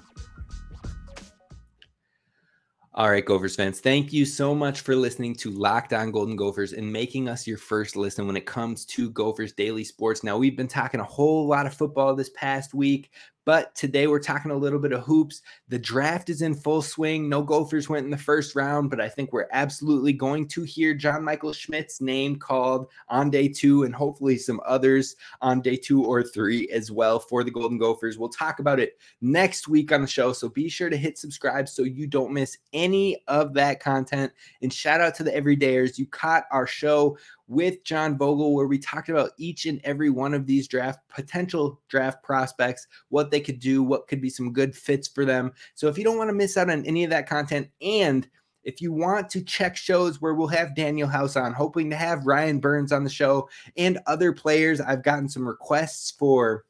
All 2.94 3.10
right, 3.10 3.24
Gophers 3.24 3.54
fans, 3.54 3.78
thank 3.78 4.12
you 4.12 4.24
so 4.24 4.56
much 4.56 4.80
for 4.80 4.96
listening 4.96 5.32
to 5.36 5.50
Locked 5.50 5.92
On 5.92 6.10
Golden 6.10 6.34
Gophers 6.34 6.72
and 6.72 6.92
making 6.92 7.28
us 7.28 7.46
your 7.46 7.56
first 7.58 7.94
listen 7.94 8.26
when 8.26 8.36
it 8.36 8.44
comes 8.44 8.84
to 8.86 9.10
Gophers 9.10 9.52
Daily 9.52 9.84
Sports. 9.84 10.24
Now, 10.24 10.36
we've 10.36 10.56
been 10.56 10.66
talking 10.66 10.98
a 10.98 11.04
whole 11.04 11.46
lot 11.46 11.64
of 11.64 11.74
football 11.74 12.16
this 12.16 12.30
past 12.30 12.74
week, 12.74 13.12
but 13.48 13.74
today 13.74 14.06
we're 14.06 14.18
talking 14.18 14.50
a 14.50 14.54
little 14.54 14.78
bit 14.78 14.92
of 14.92 15.00
hoops. 15.04 15.40
The 15.70 15.78
draft 15.78 16.28
is 16.28 16.42
in 16.42 16.54
full 16.54 16.82
swing. 16.82 17.30
No 17.30 17.42
Gophers 17.42 17.88
went 17.88 18.04
in 18.04 18.10
the 18.10 18.18
first 18.18 18.54
round, 18.54 18.90
but 18.90 19.00
I 19.00 19.08
think 19.08 19.32
we're 19.32 19.48
absolutely 19.52 20.12
going 20.12 20.46
to 20.48 20.64
hear 20.64 20.92
John 20.92 21.24
Michael 21.24 21.54
Schmitz's 21.54 22.02
name 22.02 22.36
called 22.36 22.88
on 23.08 23.30
day 23.30 23.48
two 23.48 23.84
and 23.84 23.94
hopefully 23.94 24.36
some 24.36 24.60
others 24.66 25.16
on 25.40 25.62
day 25.62 25.76
two 25.76 26.04
or 26.04 26.22
three 26.22 26.68
as 26.68 26.92
well 26.92 27.18
for 27.18 27.42
the 27.42 27.50
Golden 27.50 27.78
Gophers. 27.78 28.18
We'll 28.18 28.28
talk 28.28 28.58
about 28.58 28.80
it 28.80 28.98
next 29.22 29.66
week 29.66 29.92
on 29.92 30.02
the 30.02 30.06
show. 30.06 30.34
So 30.34 30.50
be 30.50 30.68
sure 30.68 30.90
to 30.90 30.96
hit 30.98 31.16
subscribe 31.16 31.70
so 31.70 31.84
you 31.84 32.06
don't 32.06 32.34
miss 32.34 32.58
any 32.74 33.16
of 33.28 33.54
that 33.54 33.80
content. 33.80 34.30
And 34.60 34.70
shout 34.70 35.00
out 35.00 35.14
to 35.14 35.22
the 35.22 35.30
everydayers. 35.30 35.96
You 35.96 36.04
caught 36.04 36.44
our 36.52 36.66
show 36.66 37.16
with 37.48 37.82
John 37.82 38.16
Vogel, 38.16 38.54
where 38.54 38.66
we 38.66 38.78
talked 38.78 39.08
about 39.08 39.32
each 39.38 39.66
and 39.66 39.80
every 39.82 40.10
one 40.10 40.34
of 40.34 40.46
these 40.46 40.68
draft 40.68 41.00
potential 41.08 41.80
draft 41.88 42.22
prospects, 42.22 42.86
what 43.08 43.30
they 43.30 43.40
could 43.40 43.58
do, 43.58 43.82
what 43.82 44.06
could 44.06 44.20
be 44.20 44.30
some 44.30 44.52
good 44.52 44.76
fits 44.76 45.08
for 45.08 45.24
them. 45.24 45.52
So 45.74 45.88
if 45.88 45.98
you 45.98 46.04
don't 46.04 46.18
want 46.18 46.28
to 46.28 46.34
miss 46.34 46.56
out 46.56 46.70
on 46.70 46.84
any 46.84 47.04
of 47.04 47.10
that 47.10 47.28
content, 47.28 47.68
and 47.80 48.28
if 48.64 48.82
you 48.82 48.92
want 48.92 49.30
to 49.30 49.42
check 49.42 49.76
shows 49.76 50.20
where 50.20 50.34
we'll 50.34 50.48
have 50.48 50.76
Daniel 50.76 51.08
House 51.08 51.36
on, 51.36 51.54
hoping 51.54 51.88
to 51.88 51.96
have 51.96 52.26
Ryan 52.26 52.60
Burns 52.60 52.92
on 52.92 53.02
the 53.02 53.10
show 53.10 53.48
and 53.78 53.98
other 54.06 54.32
players, 54.32 54.80
I've 54.80 55.02
gotten 55.02 55.28
some 55.28 55.48
requests 55.48 56.10
for 56.10 56.66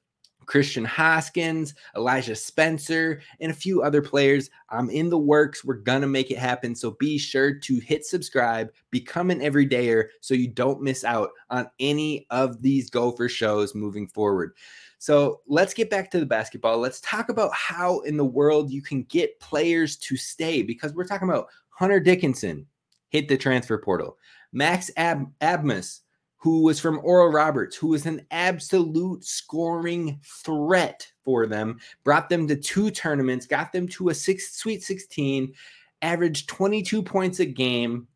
Christian 0.49 0.85
Hoskins, 0.85 1.75
Elijah 1.95 2.35
Spencer, 2.35 3.21
and 3.39 3.53
a 3.53 3.55
few 3.55 3.83
other 3.83 4.01
players. 4.01 4.49
I'm 4.71 4.89
in 4.89 5.11
the 5.11 5.19
works. 5.19 5.63
We're 5.63 5.75
going 5.75 6.01
to 6.01 6.09
make 6.09 6.31
it 6.31 6.39
happen. 6.39 6.75
So 6.75 6.93
be 6.93 7.19
sure 7.19 7.53
to 7.53 7.77
hit 7.81 8.07
subscribe, 8.07 8.73
become 8.91 9.31
an 9.31 9.41
everydayer 9.41 10.07
so 10.23 10.33
you 10.33 10.49
don't 10.49 10.81
miss 10.81 11.05
out 11.05 11.31
on 11.51 11.69
any 11.79 12.27
of 12.31 12.63
these 12.63 12.89
Gopher 12.89 13.29
shows 13.29 13.75
moving 13.75 14.09
forward. 14.09 14.53
So 14.99 15.43
let's 15.47 15.75
get 15.75 15.91
back 15.91 16.11
to 16.13 16.19
the 16.19 16.27
basketball. 16.27 16.79
Let's 16.79 17.03
talk 17.03 17.29
about 17.29 17.53
how 17.53 18.01
in 18.01 18.17
the 18.17 18.25
world 18.25 18.71
you 18.71 18.81
can 18.81 19.03
get 19.05 19.39
players 19.41 19.97
to 19.99 20.17
stay 20.17 20.63
because 20.63 20.95
we're 20.95 21.07
talking 21.07 21.29
about 21.29 21.49
Hunter 21.69 22.01
Dickinson 22.01 22.67
hit 23.11 23.29
the 23.29 23.37
transfer 23.37 23.77
portal, 23.79 24.17
Max 24.53 24.91
Ab- 24.97 25.31
Abmas 25.41 26.01
who 26.39 26.63
was 26.63 26.79
from 26.79 27.01
Oral 27.03 27.33
Roberts, 27.33 27.77
who 27.77 27.89
was 27.89 28.07
an 28.07 28.25
absolute 28.31 29.25
scoring 29.25 30.21
threat 30.25 31.11
for 31.25 31.47
them, 31.47 31.79
brought 32.05 32.29
them 32.29 32.47
to 32.49 32.57
two 32.57 32.91
tournaments, 32.91 33.45
got 33.45 33.73
them 33.73 33.89
to 33.89 34.09
a 34.09 34.15
six, 34.15 34.57
Sweet 34.57 34.83
16, 34.83 35.53
averaged 36.01 36.49
22 36.49 37.03
points 37.03 37.41
a 37.41 37.45
game, 37.45 38.07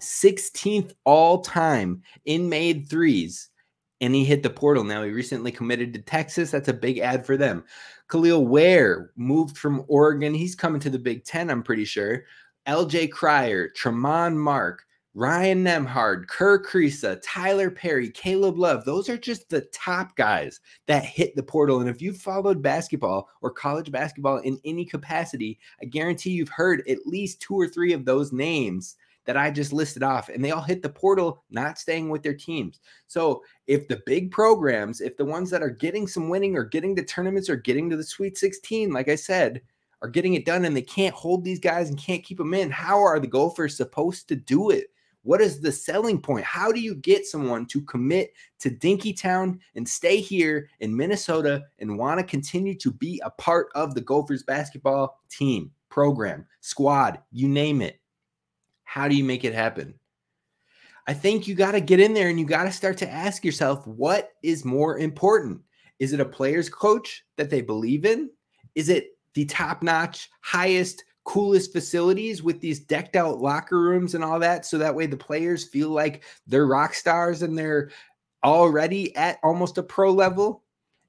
16th 0.00 0.92
all 1.04 1.40
time 1.40 2.02
in 2.24 2.48
made 2.48 2.88
threes. 2.88 3.48
And 4.00 4.14
he 4.14 4.24
hit 4.24 4.42
the 4.44 4.50
portal. 4.50 4.84
Now 4.84 5.02
he 5.02 5.10
recently 5.10 5.50
committed 5.50 5.92
to 5.92 6.00
Texas. 6.00 6.52
That's 6.52 6.68
a 6.68 6.72
big 6.72 6.98
ad 6.98 7.26
for 7.26 7.36
them. 7.36 7.64
Kel'el 8.08 8.46
Ware 8.46 9.10
moved 9.16 9.58
from 9.58 9.84
Oregon. 9.88 10.34
He's 10.34 10.54
coming 10.54 10.80
to 10.80 10.90
the 10.90 10.98
Big 10.98 11.24
Ten, 11.24 11.50
I'm 11.50 11.62
pretty 11.62 11.84
sure. 11.84 12.24
LJ 12.66 13.10
Cryer, 13.10 13.70
Tramon 13.70 14.36
Mark, 14.36 14.84
Ryan 15.18 15.64
Nembhard, 15.64 16.28
Kerr 16.28 16.62
Kriisa, 16.62 17.20
Tyler 17.24 17.72
Perry, 17.72 18.08
Caleb 18.08 18.56
Love, 18.56 18.84
those 18.84 19.08
are 19.08 19.16
just 19.16 19.48
the 19.48 19.62
top 19.72 20.14
guys 20.14 20.60
that 20.86 21.04
hit 21.04 21.34
the 21.34 21.42
portal. 21.42 21.80
And 21.80 21.90
if 21.90 22.00
you've 22.00 22.18
followed 22.18 22.62
basketball 22.62 23.28
or 23.42 23.50
college 23.50 23.90
basketball 23.90 24.38
in 24.38 24.60
any 24.64 24.84
capacity, 24.84 25.58
I 25.82 25.86
guarantee 25.86 26.30
you've 26.30 26.50
heard 26.50 26.86
at 26.88 27.04
least 27.04 27.40
two 27.40 27.54
or 27.54 27.66
three 27.66 27.92
of 27.92 28.04
those 28.04 28.32
names 28.32 28.94
that 29.24 29.36
I 29.36 29.50
just 29.50 29.72
listed 29.72 30.04
off, 30.04 30.28
and 30.28 30.44
they 30.44 30.52
all 30.52 30.62
hit 30.62 30.82
the 30.82 30.88
portal, 30.88 31.42
not 31.50 31.80
staying 31.80 32.10
with 32.10 32.22
their 32.22 32.36
teams. 32.36 32.78
So 33.08 33.42
if 33.66 33.88
the 33.88 34.00
big 34.06 34.30
programs, 34.30 35.00
if 35.00 35.16
the 35.16 35.24
ones 35.24 35.50
that 35.50 35.64
are 35.64 35.68
getting 35.68 36.06
some 36.06 36.28
winning 36.28 36.56
or 36.56 36.62
getting 36.62 36.94
to 36.94 37.04
tournaments 37.04 37.50
or 37.50 37.56
getting 37.56 37.90
to 37.90 37.96
the 37.96 38.04
Sweet 38.04 38.38
16, 38.38 38.92
like 38.92 39.08
I 39.08 39.16
said, 39.16 39.62
are 40.00 40.08
getting 40.08 40.34
it 40.34 40.46
done 40.46 40.64
and 40.64 40.76
they 40.76 40.82
can't 40.82 41.12
hold 41.12 41.42
these 41.42 41.58
guys 41.58 41.88
and 41.88 41.98
can't 41.98 42.22
keep 42.22 42.38
them 42.38 42.54
in, 42.54 42.70
how 42.70 43.02
are 43.02 43.18
the 43.18 43.26
Gophers 43.26 43.76
supposed 43.76 44.28
to 44.28 44.36
do 44.36 44.70
it? 44.70 44.86
What 45.28 45.42
is 45.42 45.60
the 45.60 45.70
selling 45.70 46.22
point? 46.22 46.46
How 46.46 46.72
do 46.72 46.80
you 46.80 46.94
get 46.94 47.26
someone 47.26 47.66
to 47.66 47.82
commit 47.82 48.32
to 48.60 48.70
Dinkytown 48.70 49.58
and 49.74 49.86
stay 49.86 50.22
here 50.22 50.70
in 50.80 50.96
Minnesota 50.96 51.64
and 51.80 51.98
want 51.98 52.18
to 52.18 52.24
continue 52.24 52.74
to 52.76 52.90
be 52.90 53.20
a 53.22 53.28
part 53.32 53.68
of 53.74 53.94
the 53.94 54.00
Gophers 54.00 54.42
basketball 54.42 55.20
team, 55.28 55.70
program, 55.90 56.46
squad, 56.60 57.18
you 57.30 57.46
name 57.46 57.82
it? 57.82 58.00
How 58.84 59.06
do 59.06 59.14
you 59.14 59.22
make 59.22 59.44
it 59.44 59.52
happen? 59.52 59.92
I 61.06 61.12
think 61.12 61.46
you 61.46 61.54
got 61.54 61.72
to 61.72 61.82
get 61.82 62.00
in 62.00 62.14
there 62.14 62.30
and 62.30 62.40
you 62.40 62.46
got 62.46 62.64
to 62.64 62.72
start 62.72 62.96
to 62.96 63.10
ask 63.10 63.44
yourself 63.44 63.86
what 63.86 64.30
is 64.42 64.64
more 64.64 64.96
important? 64.96 65.60
Is 65.98 66.14
it 66.14 66.20
a 66.20 66.24
player's 66.24 66.70
coach 66.70 67.22
that 67.36 67.50
they 67.50 67.60
believe 67.60 68.06
in? 68.06 68.30
Is 68.74 68.88
it 68.88 69.18
the 69.34 69.44
top 69.44 69.82
notch, 69.82 70.30
highest 70.40 71.04
coolest 71.28 71.72
facilities 71.72 72.42
with 72.42 72.58
these 72.58 72.80
decked 72.80 73.14
out 73.14 73.38
locker 73.38 73.78
rooms 73.78 74.14
and 74.14 74.24
all 74.24 74.38
that. 74.38 74.64
So 74.64 74.78
that 74.78 74.94
way 74.94 75.04
the 75.04 75.14
players 75.14 75.62
feel 75.62 75.90
like 75.90 76.24
they're 76.46 76.66
rock 76.66 76.94
stars 76.94 77.42
and 77.42 77.56
they're 77.56 77.90
already 78.42 79.14
at 79.14 79.38
almost 79.42 79.76
a 79.76 79.82
pro 79.82 80.10
level. 80.10 80.62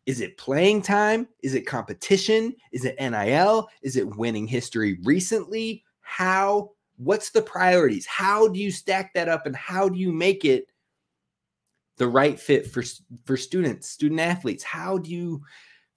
Is 0.05 0.19
it 0.19 0.37
playing 0.37 0.81
time? 0.81 1.25
Is 1.41 1.53
it 1.53 1.65
competition? 1.65 2.53
Is 2.73 2.83
it 2.83 2.99
NIL? 2.99 3.69
Is 3.81 3.95
it 3.95 4.17
winning 4.17 4.45
history 4.45 4.99
recently? 5.03 5.85
How? 6.01 6.71
What's 6.97 7.29
the 7.29 7.41
priorities? 7.41 8.05
How 8.05 8.49
do 8.49 8.59
you 8.59 8.71
stack 8.71 9.13
that 9.13 9.29
up 9.29 9.45
and 9.45 9.55
how 9.55 9.87
do 9.87 9.97
you 9.97 10.11
make 10.11 10.43
it 10.43 10.65
the 11.95 12.09
right 12.09 12.37
fit 12.37 12.69
for 12.69 12.83
for 13.23 13.37
students, 13.37 13.87
student 13.87 14.19
athletes? 14.19 14.65
How 14.65 14.97
do 14.97 15.09
you 15.11 15.43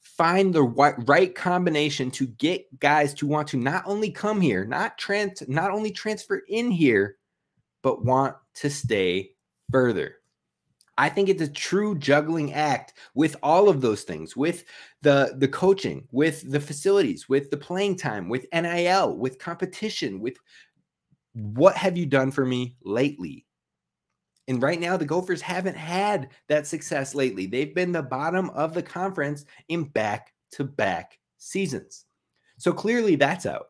find 0.02 0.54
the 0.54 0.62
right 0.62 1.34
combination 1.34 2.10
to 2.12 2.26
get 2.26 2.78
guys 2.80 3.14
to 3.14 3.26
want 3.26 3.48
to 3.48 3.56
not 3.56 3.84
only 3.86 4.10
come 4.10 4.40
here, 4.40 4.64
not 4.64 4.98
trans, 4.98 5.42
not 5.48 5.70
only 5.70 5.90
transfer 5.90 6.42
in 6.48 6.70
here, 6.70 7.16
but 7.82 8.04
want 8.04 8.36
to 8.54 8.68
stay 8.68 9.30
further. 9.70 10.16
I 10.98 11.08
think 11.08 11.28
it's 11.28 11.42
a 11.42 11.48
true 11.48 11.96
juggling 11.98 12.52
act 12.52 12.94
with 13.14 13.34
all 13.42 13.68
of 13.68 13.80
those 13.80 14.02
things, 14.02 14.36
with 14.36 14.64
the 15.00 15.34
the 15.38 15.48
coaching, 15.48 16.06
with 16.12 16.50
the 16.50 16.60
facilities, 16.60 17.28
with 17.28 17.50
the 17.50 17.56
playing 17.56 17.96
time, 17.96 18.28
with 18.28 18.46
NIL, 18.52 19.16
with 19.16 19.38
competition, 19.38 20.20
with 20.20 20.36
what 21.32 21.76
have 21.76 21.96
you 21.96 22.04
done 22.04 22.30
for 22.30 22.44
me 22.44 22.76
lately? 22.84 23.46
And 24.48 24.62
right 24.62 24.80
now, 24.80 24.96
the 24.96 25.04
Gophers 25.04 25.40
haven't 25.40 25.76
had 25.76 26.30
that 26.48 26.66
success 26.66 27.14
lately. 27.14 27.46
They've 27.46 27.74
been 27.74 27.92
the 27.92 28.02
bottom 28.02 28.50
of 28.50 28.74
the 28.74 28.82
conference 28.82 29.44
in 29.68 29.84
back 29.84 30.32
to 30.52 30.64
back 30.64 31.18
seasons. 31.38 32.04
So 32.58 32.72
clearly 32.72 33.16
that's 33.16 33.46
out. 33.46 33.66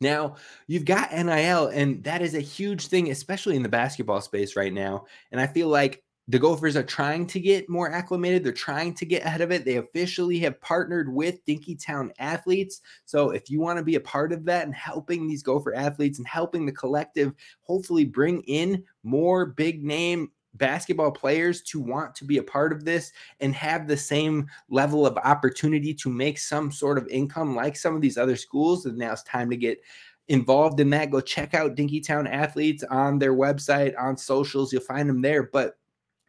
Now, 0.00 0.36
you've 0.66 0.84
got 0.84 1.12
NIL, 1.12 1.68
and 1.68 2.04
that 2.04 2.20
is 2.20 2.34
a 2.34 2.40
huge 2.40 2.88
thing, 2.88 3.10
especially 3.10 3.56
in 3.56 3.62
the 3.62 3.68
basketball 3.68 4.20
space 4.20 4.54
right 4.54 4.72
now. 4.72 5.06
And 5.32 5.40
I 5.40 5.46
feel 5.46 5.68
like 5.68 6.02
the 6.28 6.38
Gophers 6.38 6.76
are 6.76 6.82
trying 6.82 7.26
to 7.28 7.38
get 7.38 7.68
more 7.68 7.90
acclimated. 7.90 8.42
They're 8.42 8.52
trying 8.52 8.94
to 8.94 9.06
get 9.06 9.24
ahead 9.24 9.40
of 9.40 9.52
it. 9.52 9.64
They 9.64 9.76
officially 9.76 10.38
have 10.40 10.60
partnered 10.60 11.12
with 11.12 11.44
Dinkytown 11.46 12.10
athletes. 12.18 12.80
So 13.04 13.30
if 13.30 13.48
you 13.48 13.60
want 13.60 13.78
to 13.78 13.84
be 13.84 13.94
a 13.94 14.00
part 14.00 14.32
of 14.32 14.44
that 14.46 14.64
and 14.64 14.74
helping 14.74 15.28
these 15.28 15.42
Gopher 15.42 15.74
athletes 15.74 16.18
and 16.18 16.26
helping 16.26 16.66
the 16.66 16.72
collective 16.72 17.32
hopefully 17.60 18.04
bring 18.04 18.42
in 18.42 18.82
more 19.04 19.46
big 19.46 19.84
name 19.84 20.30
basketball 20.54 21.12
players 21.12 21.62
to 21.62 21.78
want 21.78 22.14
to 22.14 22.24
be 22.24 22.38
a 22.38 22.42
part 22.42 22.72
of 22.72 22.84
this 22.84 23.12
and 23.40 23.54
have 23.54 23.86
the 23.86 23.96
same 23.96 24.48
level 24.70 25.06
of 25.06 25.16
opportunity 25.18 25.92
to 25.94 26.08
make 26.08 26.38
some 26.38 26.72
sort 26.72 26.98
of 26.98 27.06
income 27.08 27.54
like 27.54 27.76
some 27.76 27.94
of 27.94 28.00
these 28.00 28.16
other 28.16 28.36
schools, 28.36 28.86
and 28.86 28.96
now 28.96 29.12
it's 29.12 29.22
time 29.24 29.50
to 29.50 29.56
get 29.56 29.80
involved 30.28 30.80
in 30.80 30.90
that. 30.90 31.10
Go 31.10 31.20
check 31.20 31.54
out 31.54 31.76
Dinkytown 31.76 32.28
athletes 32.28 32.82
on 32.84 33.18
their 33.18 33.34
website, 33.34 33.94
on 34.00 34.16
socials. 34.16 34.72
You'll 34.72 34.82
find 34.82 35.08
them 35.08 35.22
there. 35.22 35.44
But 35.44 35.76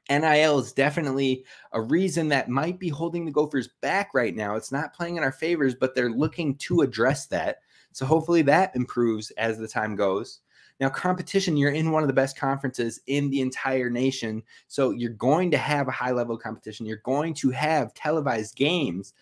NIL 0.10 0.60
is 0.60 0.74
definitely 0.74 1.46
a 1.74 1.82
reason 1.82 2.30
that 2.30 2.50
might 2.50 2.80
be 2.80 2.90
holding 2.90 3.26
the 3.26 3.32
Gophers 3.32 3.70
back 3.82 4.12
right 4.14 4.36
now. 4.36 4.56
It's 4.56 4.72
not 4.72 4.94
playing 4.94 5.18
in 5.18 5.24
our 5.24 5.32
favors, 5.32 5.76
but 5.76 5.96
they're 5.96 6.10
looking 6.10 6.56
to 6.56 6.82
address 6.82 7.26
that. 7.28 7.58
So 7.92 8.06
hopefully 8.06 8.42
that 8.44 8.76
improves 8.76 9.32
as 9.32 9.58
the 9.58 9.68
time 9.68 9.96
goes. 9.96 10.40
Now, 10.80 10.90
competition, 10.90 11.58
you're 11.58 11.72
in 11.72 11.92
one 11.92 12.04
of 12.04 12.08
the 12.08 12.14
best 12.14 12.38
conferences 12.38 13.00
in 13.08 13.30
the 13.30 13.42
entire 13.42 13.90
nation. 13.90 14.44
So 14.68 14.92
you're 14.92 15.10
going 15.10 15.50
to 15.52 15.58
have 15.58 15.88
a 15.88 15.92
high 15.92 16.12
level 16.12 16.38
competition. 16.38 16.86
You're 16.86 16.98
going 16.98 17.34
to 17.36 17.50
have 17.50 17.94
televised 17.96 18.56
games, 18.56 19.14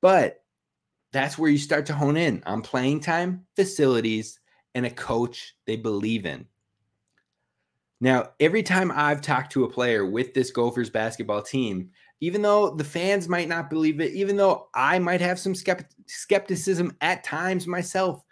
but 0.00 0.42
that's 1.12 1.38
where 1.38 1.50
you 1.50 1.58
start 1.58 1.86
to 1.86 1.94
hone 1.94 2.16
in 2.16 2.42
on 2.46 2.62
playing 2.62 3.00
time, 3.00 3.46
facilities, 3.56 4.40
and 4.74 4.86
a 4.86 4.90
coach 4.90 5.54
they 5.66 5.76
believe 5.76 6.26
in. 6.26 6.46
Now, 8.00 8.30
every 8.40 8.62
time 8.62 8.92
I've 8.94 9.22
talked 9.22 9.52
to 9.52 9.64
a 9.64 9.70
player 9.70 10.04
with 10.04 10.34
this 10.34 10.50
Gophers 10.50 10.90
basketball 10.90 11.42
team, 11.42 11.90
even 12.20 12.42
though 12.42 12.70
the 12.70 12.84
fans 12.84 13.28
might 13.28 13.48
not 13.48 13.70
believe 13.70 14.00
it, 14.00 14.12
even 14.12 14.36
though 14.36 14.68
I 14.74 14.98
might 14.98 15.20
have 15.20 15.38
some 15.38 15.54
skepticism 15.54 16.96
at 17.00 17.24
times 17.24 17.66
myself, 17.66 18.22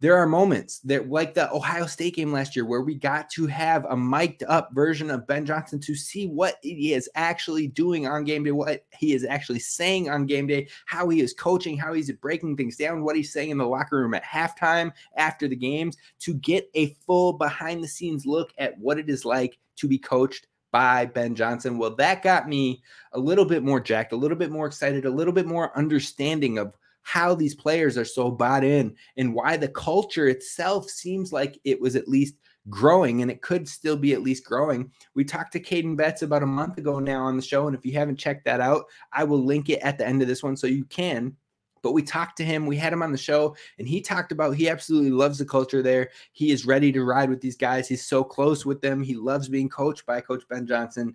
there 0.00 0.16
are 0.16 0.26
moments 0.26 0.80
that 0.80 1.08
like 1.08 1.32
the 1.32 1.50
Ohio 1.52 1.86
State 1.86 2.16
game 2.16 2.30
last 2.30 2.54
year 2.54 2.66
where 2.66 2.82
we 2.82 2.94
got 2.94 3.30
to 3.30 3.46
have 3.46 3.86
a 3.86 3.96
mic'd 3.96 4.42
up 4.44 4.70
version 4.74 5.10
of 5.10 5.26
Ben 5.26 5.46
Johnson 5.46 5.80
to 5.80 5.94
see 5.94 6.26
what 6.26 6.56
he 6.62 6.92
is 6.92 7.08
actually 7.14 7.66
doing 7.68 8.06
on 8.06 8.24
game 8.24 8.44
day, 8.44 8.50
what 8.50 8.84
he 8.98 9.14
is 9.14 9.24
actually 9.24 9.58
saying 9.58 10.10
on 10.10 10.26
game 10.26 10.46
day, 10.46 10.68
how 10.84 11.08
he 11.08 11.20
is 11.20 11.32
coaching, 11.32 11.78
how 11.78 11.94
he's 11.94 12.12
breaking 12.12 12.56
things 12.56 12.76
down, 12.76 13.04
what 13.04 13.16
he's 13.16 13.32
saying 13.32 13.50
in 13.50 13.58
the 13.58 13.66
locker 13.66 13.98
room 13.98 14.12
at 14.12 14.24
halftime 14.24 14.92
after 15.16 15.48
the 15.48 15.56
games 15.56 15.96
to 16.18 16.34
get 16.34 16.68
a 16.74 16.94
full 17.06 17.32
behind 17.32 17.82
the 17.82 17.88
scenes 17.88 18.26
look 18.26 18.52
at 18.58 18.78
what 18.78 18.98
it 18.98 19.08
is 19.08 19.24
like 19.24 19.58
to 19.76 19.88
be 19.88 19.98
coached 19.98 20.46
by 20.72 21.06
Ben 21.06 21.34
Johnson. 21.34 21.78
Well, 21.78 21.94
that 21.96 22.22
got 22.22 22.50
me 22.50 22.82
a 23.12 23.18
little 23.18 23.46
bit 23.46 23.62
more 23.62 23.80
jacked, 23.80 24.12
a 24.12 24.16
little 24.16 24.36
bit 24.36 24.50
more 24.50 24.66
excited, 24.66 25.06
a 25.06 25.10
little 25.10 25.32
bit 25.32 25.46
more 25.46 25.76
understanding 25.76 26.58
of 26.58 26.74
how 27.06 27.36
these 27.36 27.54
players 27.54 27.96
are 27.96 28.04
so 28.04 28.32
bought 28.32 28.64
in 28.64 28.92
and 29.16 29.32
why 29.32 29.56
the 29.56 29.68
culture 29.68 30.26
itself 30.26 30.90
seems 30.90 31.32
like 31.32 31.56
it 31.62 31.80
was 31.80 31.94
at 31.94 32.08
least 32.08 32.34
growing 32.68 33.22
and 33.22 33.30
it 33.30 33.42
could 33.42 33.68
still 33.68 33.96
be 33.96 34.12
at 34.12 34.22
least 34.22 34.44
growing. 34.44 34.90
We 35.14 35.24
talked 35.24 35.52
to 35.52 35.60
Caden 35.60 35.96
Betts 35.96 36.22
about 36.22 36.42
a 36.42 36.46
month 36.46 36.78
ago 36.78 36.98
now 36.98 37.22
on 37.22 37.36
the 37.36 37.44
show. 37.44 37.68
And 37.68 37.76
if 37.76 37.86
you 37.86 37.92
haven't 37.92 38.18
checked 38.18 38.44
that 38.46 38.60
out, 38.60 38.86
I 39.12 39.22
will 39.22 39.38
link 39.38 39.70
it 39.70 39.78
at 39.82 39.98
the 39.98 40.06
end 40.06 40.20
of 40.20 40.26
this 40.26 40.42
one 40.42 40.56
so 40.56 40.66
you 40.66 40.84
can. 40.84 41.36
But 41.80 41.92
we 41.92 42.02
talked 42.02 42.36
to 42.38 42.44
him, 42.44 42.66
we 42.66 42.76
had 42.76 42.92
him 42.92 43.04
on 43.04 43.12
the 43.12 43.18
show, 43.18 43.54
and 43.78 43.86
he 43.86 44.00
talked 44.00 44.32
about 44.32 44.56
he 44.56 44.68
absolutely 44.68 45.12
loves 45.12 45.38
the 45.38 45.44
culture 45.44 45.82
there. 45.82 46.10
He 46.32 46.50
is 46.50 46.66
ready 46.66 46.90
to 46.90 47.04
ride 47.04 47.30
with 47.30 47.40
these 47.40 47.56
guys. 47.56 47.86
He's 47.86 48.04
so 48.04 48.24
close 48.24 48.66
with 48.66 48.80
them. 48.80 49.00
He 49.00 49.14
loves 49.14 49.48
being 49.48 49.68
coached 49.68 50.04
by 50.06 50.22
Coach 50.22 50.42
Ben 50.48 50.66
Johnson. 50.66 51.14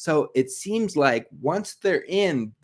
So 0.00 0.30
it 0.34 0.50
seems 0.50 0.96
like 0.96 1.26
once 1.42 1.74
they're 1.74 2.06
in, 2.08 2.54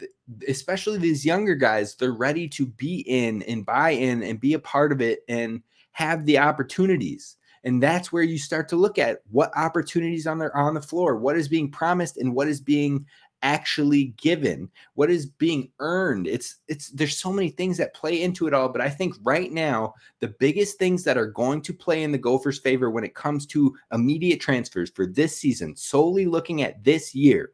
especially 0.49 0.97
these 0.97 1.27
younger 1.27 1.55
guys, 1.55 1.95
they're 1.95 2.13
ready 2.13 2.49
to 2.49 2.65
be 2.65 3.01
in 3.01 3.43
and 3.43 3.67
buy 3.67 3.91
in 3.91 4.23
and 4.23 4.41
be 4.41 4.55
a 4.55 4.59
part 4.59 4.91
of 4.91 5.03
it 5.03 5.21
and 5.29 5.61
have 5.93 6.25
the 6.25 6.39
opportunities. 6.39 7.37
And 7.63 7.83
that's 7.83 8.11
where 8.11 8.23
you 8.23 8.39
start 8.39 8.71
to 8.71 8.77
look 8.77 8.97
at 8.99 9.21
what 9.31 9.55
opportunities 9.55 10.27
on 10.27 10.39
their 10.39 10.57
on 10.57 10.73
the 10.73 10.81
floor, 10.81 11.19
what 11.19 11.37
is 11.37 11.47
being 11.47 11.71
promised 11.71 12.17
and 12.17 12.35
what 12.35 12.49
is 12.49 12.63
being 12.63 13.05
actually 13.43 14.15
given 14.17 14.71
what 14.95 15.11
is 15.11 15.27
being 15.27 15.71
earned. 15.79 16.27
It's 16.27 16.57
it's 16.69 16.91
there's 16.91 17.17
so 17.17 17.33
many 17.33 17.51
things 17.51 17.77
that 17.79 17.95
play 17.95 18.23
into 18.23 18.47
it 18.47 18.55
all 18.55 18.69
but 18.69 18.81
i 18.81 18.89
think 18.89 19.15
right 19.23 19.53
now 19.53 19.95
the 20.21 20.35
biggest 20.41 20.79
things 20.79 21.05
that 21.05 21.17
are 21.17 21.27
going 21.27 21.61
to 21.63 21.73
play 21.73 22.03
in 22.03 22.13
the 22.13 22.19
gophers 22.19 22.59
favor 22.59 22.91
when 22.91 23.05
it 23.05 23.15
comes 23.15 23.47
to 23.47 23.75
immediate 23.93 24.41
transfers 24.41 24.91
for 24.91 25.07
this 25.07 25.37
season 25.37 25.77
solely 25.77 26.27
looking 26.27 26.63
at 26.63 26.83
this 26.83 27.15
year 27.15 27.53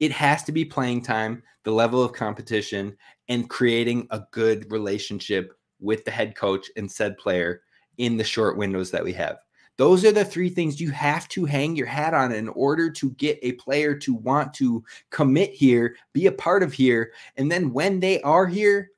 it 0.00 0.12
has 0.12 0.42
to 0.42 0.52
be 0.52 0.64
playing 0.64 1.02
time 1.02 1.42
the 1.64 1.70
level 1.70 2.02
of 2.02 2.12
competition 2.12 2.96
and 3.28 3.48
creating 3.48 4.06
a 4.10 4.22
good 4.30 4.70
relationship 4.70 5.52
with 5.80 6.04
the 6.04 6.10
head 6.10 6.34
coach 6.34 6.70
and 6.76 6.90
said 6.90 7.16
player 7.16 7.62
in 7.98 8.16
the 8.16 8.24
short 8.24 8.56
windows 8.56 8.90
that 8.90 9.04
we 9.04 9.12
have 9.12 9.38
those 9.76 10.04
are 10.04 10.12
the 10.12 10.24
three 10.24 10.48
things 10.48 10.80
you 10.80 10.90
have 10.90 11.28
to 11.28 11.44
hang 11.44 11.74
your 11.74 11.86
hat 11.86 12.14
on 12.14 12.32
in 12.32 12.48
order 12.48 12.90
to 12.90 13.10
get 13.12 13.38
a 13.42 13.52
player 13.52 13.94
to 13.96 14.14
want 14.14 14.54
to 14.54 14.84
commit 15.10 15.50
here, 15.52 15.96
be 16.12 16.26
a 16.26 16.32
part 16.32 16.62
of 16.62 16.72
here. 16.72 17.12
And 17.36 17.50
then 17.50 17.72
when 17.72 18.00
they 18.00 18.20
are 18.22 18.46
here, 18.46 18.90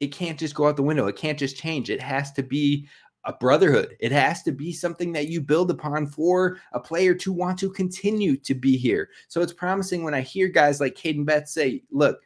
it 0.00 0.08
can't 0.08 0.38
just 0.38 0.54
go 0.54 0.66
out 0.66 0.76
the 0.76 0.82
window. 0.82 1.06
It 1.06 1.16
can't 1.16 1.38
just 1.38 1.56
change. 1.56 1.90
It 1.90 2.00
has 2.02 2.32
to 2.32 2.42
be 2.42 2.86
a 3.24 3.32
brotherhood. 3.32 3.96
It 4.00 4.12
has 4.12 4.42
to 4.44 4.52
be 4.52 4.72
something 4.72 5.12
that 5.12 5.28
you 5.28 5.40
build 5.40 5.70
upon 5.70 6.06
for 6.06 6.58
a 6.72 6.80
player 6.80 7.14
to 7.14 7.32
want 7.32 7.58
to 7.58 7.70
continue 7.70 8.36
to 8.38 8.54
be 8.54 8.76
here. 8.76 9.10
So 9.28 9.42
it's 9.42 9.52
promising 9.52 10.04
when 10.04 10.14
I 10.14 10.22
hear 10.22 10.48
guys 10.48 10.80
like 10.80 10.94
Caden 10.94 11.26
Betts 11.26 11.52
say, 11.52 11.82
look, 11.90 12.20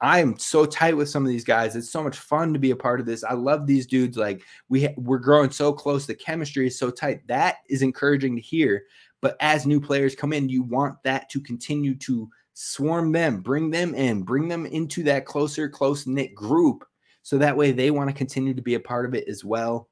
I 0.00 0.20
am 0.20 0.38
so 0.38 0.66
tight 0.66 0.96
with 0.96 1.08
some 1.08 1.22
of 1.22 1.28
these 1.28 1.44
guys. 1.44 1.74
It's 1.74 1.90
so 1.90 2.02
much 2.02 2.18
fun 2.18 2.52
to 2.52 2.58
be 2.58 2.70
a 2.70 2.76
part 2.76 3.00
of 3.00 3.06
this. 3.06 3.24
I 3.24 3.32
love 3.32 3.66
these 3.66 3.86
dudes. 3.86 4.16
Like 4.16 4.42
we 4.68 4.88
we're 4.96 5.18
growing 5.18 5.50
so 5.50 5.72
close. 5.72 6.06
The 6.06 6.14
chemistry 6.14 6.66
is 6.66 6.78
so 6.78 6.90
tight. 6.90 7.26
That 7.28 7.56
is 7.68 7.82
encouraging 7.82 8.36
to 8.36 8.42
hear. 8.42 8.84
But 9.22 9.36
as 9.40 9.66
new 9.66 9.80
players 9.80 10.14
come 10.14 10.32
in, 10.32 10.48
you 10.48 10.62
want 10.62 11.02
that 11.04 11.30
to 11.30 11.40
continue 11.40 11.94
to 11.96 12.28
swarm 12.52 13.12
them, 13.12 13.40
bring 13.40 13.70
them 13.70 13.94
in, 13.94 14.22
bring 14.22 14.48
them 14.48 14.66
into 14.66 15.02
that 15.04 15.24
closer, 15.24 15.68
close 15.68 16.06
knit 16.06 16.34
group. 16.34 16.84
So 17.22 17.38
that 17.38 17.56
way 17.56 17.72
they 17.72 17.90
want 17.90 18.08
to 18.10 18.14
continue 18.14 18.54
to 18.54 18.62
be 18.62 18.74
a 18.74 18.80
part 18.80 19.06
of 19.06 19.14
it 19.14 19.26
as 19.28 19.44
well. 19.44 19.88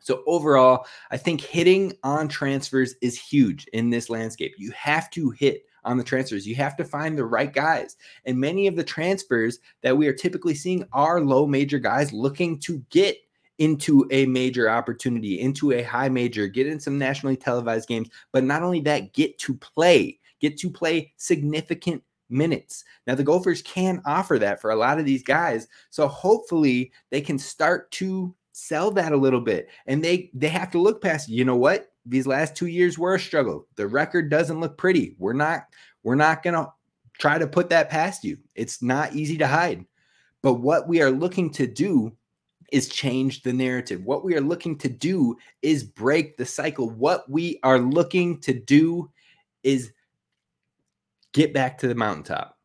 So 0.00 0.22
overall, 0.26 0.86
I 1.10 1.16
think 1.16 1.40
hitting 1.40 1.92
on 2.04 2.28
transfers 2.28 2.94
is 3.02 3.20
huge 3.20 3.66
in 3.72 3.90
this 3.90 4.08
landscape. 4.08 4.54
You 4.56 4.70
have 4.72 5.10
to 5.10 5.30
hit 5.30 5.64
on 5.88 5.96
the 5.96 6.04
transfers. 6.04 6.46
You 6.46 6.54
have 6.56 6.76
to 6.76 6.84
find 6.84 7.16
the 7.16 7.24
right 7.24 7.52
guys. 7.52 7.96
And 8.26 8.38
many 8.38 8.66
of 8.66 8.76
the 8.76 8.84
transfers 8.84 9.58
that 9.82 9.96
we 9.96 10.06
are 10.06 10.12
typically 10.12 10.54
seeing 10.54 10.84
are 10.92 11.20
low 11.20 11.46
major 11.46 11.78
guys 11.78 12.12
looking 12.12 12.58
to 12.60 12.84
get 12.90 13.16
into 13.56 14.06
a 14.12 14.26
major 14.26 14.70
opportunity, 14.70 15.40
into 15.40 15.72
a 15.72 15.82
high 15.82 16.10
major, 16.10 16.46
get 16.46 16.66
in 16.66 16.78
some 16.78 16.98
nationally 16.98 17.36
televised 17.36 17.88
games, 17.88 18.08
but 18.32 18.44
not 18.44 18.62
only 18.62 18.80
that, 18.80 19.14
get 19.14 19.38
to 19.38 19.54
play, 19.54 20.18
get 20.40 20.58
to 20.58 20.70
play 20.70 21.12
significant 21.16 22.02
minutes. 22.28 22.84
Now, 23.06 23.14
the 23.14 23.24
Gophers 23.24 23.62
can 23.62 24.02
offer 24.04 24.38
that 24.38 24.60
for 24.60 24.70
a 24.70 24.76
lot 24.76 24.98
of 24.98 25.06
these 25.06 25.22
guys. 25.22 25.66
So 25.90 26.06
hopefully 26.06 26.92
they 27.10 27.22
can 27.22 27.38
start 27.38 27.90
to 27.92 28.34
sell 28.52 28.90
that 28.90 29.12
a 29.12 29.16
little 29.16 29.40
bit 29.40 29.68
and 29.86 30.02
they 30.02 30.28
they 30.34 30.48
have 30.48 30.68
to 30.68 30.80
look 30.80 31.00
past 31.00 31.28
you 31.28 31.44
know 31.44 31.54
what 31.54 31.92
these 32.08 32.26
last 32.26 32.56
two 32.56 32.66
years 32.66 32.98
were 32.98 33.14
a 33.14 33.20
struggle. 33.20 33.66
The 33.76 33.86
record 33.86 34.30
doesn't 34.30 34.60
look 34.60 34.76
pretty. 34.78 35.14
We're 35.18 35.32
not 35.32 35.64
we're 36.02 36.14
not 36.14 36.42
going 36.42 36.54
to 36.54 36.72
try 37.18 37.38
to 37.38 37.46
put 37.46 37.70
that 37.70 37.90
past 37.90 38.24
you. 38.24 38.38
It's 38.54 38.82
not 38.82 39.14
easy 39.14 39.36
to 39.38 39.46
hide. 39.46 39.84
But 40.42 40.54
what 40.54 40.88
we 40.88 41.02
are 41.02 41.10
looking 41.10 41.50
to 41.54 41.66
do 41.66 42.12
is 42.72 42.88
change 42.88 43.42
the 43.42 43.52
narrative. 43.52 44.04
What 44.04 44.24
we 44.24 44.36
are 44.36 44.40
looking 44.40 44.76
to 44.78 44.88
do 44.88 45.36
is 45.62 45.84
break 45.84 46.36
the 46.36 46.44
cycle. 46.44 46.90
What 46.90 47.28
we 47.28 47.58
are 47.62 47.78
looking 47.78 48.40
to 48.42 48.52
do 48.52 49.10
is 49.62 49.92
get 51.32 51.52
back 51.52 51.78
to 51.78 51.88
the 51.88 51.94
mountaintop. 51.94 52.57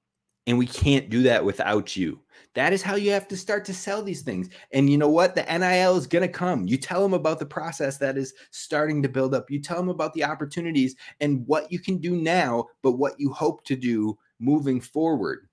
And 0.48 0.58
we 0.58 0.68
can't 0.68 1.10
do 1.10 1.24
that 1.24 1.46
without 1.46 1.96
you. 1.96 2.20
That 2.56 2.74
is 2.74 2.84
how 2.84 2.96
you 2.96 3.12
have 3.12 3.28
to 3.30 3.38
start 3.38 3.66
to 3.66 3.74
sell 3.74 4.04
these 4.04 4.22
things. 4.22 4.50
And 4.72 4.90
you 4.90 4.98
know 4.98 5.10
what? 5.10 5.34
The 5.36 5.44
NIL 5.44 5.98
is 5.98 6.06
going 6.06 6.22
to 6.22 6.28
come. 6.28 6.68
You 6.68 6.78
tell 6.78 7.02
them 7.02 7.14
about 7.14 7.40
the 7.40 7.46
process 7.46 7.98
that 7.98 8.18
is 8.18 8.34
starting 8.52 9.02
to 9.02 9.10
build 9.10 9.34
up. 9.34 9.50
You 9.50 9.60
tell 9.60 9.78
them 9.78 9.90
about 9.90 10.14
the 10.14 10.24
opportunities 10.24 10.96
and 11.20 11.48
what 11.48 11.72
you 11.72 11.80
can 11.80 11.98
do 11.98 12.16
now, 12.16 12.66
but 12.84 12.94
what 12.94 13.20
you 13.20 13.32
hope 13.32 13.64
to 13.66 13.76
do 13.76 14.18
moving 14.40 14.82
forward. 14.82 15.48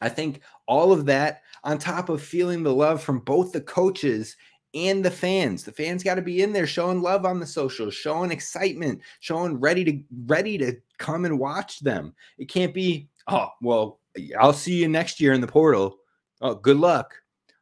I 0.00 0.08
think 0.08 0.42
all 0.68 0.92
of 0.92 1.06
that, 1.06 1.42
on 1.64 1.78
top 1.78 2.10
of 2.10 2.22
feeling 2.22 2.62
the 2.62 2.74
love 2.74 3.02
from 3.02 3.20
both 3.20 3.52
the 3.52 3.62
coaches 3.62 4.36
and 4.74 5.02
the 5.02 5.10
fans. 5.10 5.64
The 5.64 5.72
fans 5.72 6.04
got 6.04 6.16
to 6.16 6.22
be 6.22 6.42
in 6.42 6.52
there 6.52 6.66
showing 6.66 7.00
love 7.00 7.24
on 7.24 7.40
the 7.40 7.46
socials, 7.46 7.94
showing 7.94 8.30
excitement, 8.30 9.00
showing 9.20 9.58
ready 9.58 9.84
to 9.84 10.00
ready 10.26 10.58
to 10.58 10.76
come 10.98 11.24
and 11.24 11.38
watch 11.38 11.80
them. 11.80 12.14
It 12.36 12.50
can't 12.50 12.74
be, 12.74 13.08
oh, 13.26 13.48
well, 13.62 14.00
I'll 14.38 14.52
see 14.52 14.74
you 14.74 14.88
next 14.88 15.20
year 15.20 15.32
in 15.32 15.40
the 15.40 15.46
portal. 15.46 15.98
Oh, 16.40 16.54
good 16.54 16.76
luck. 16.76 17.14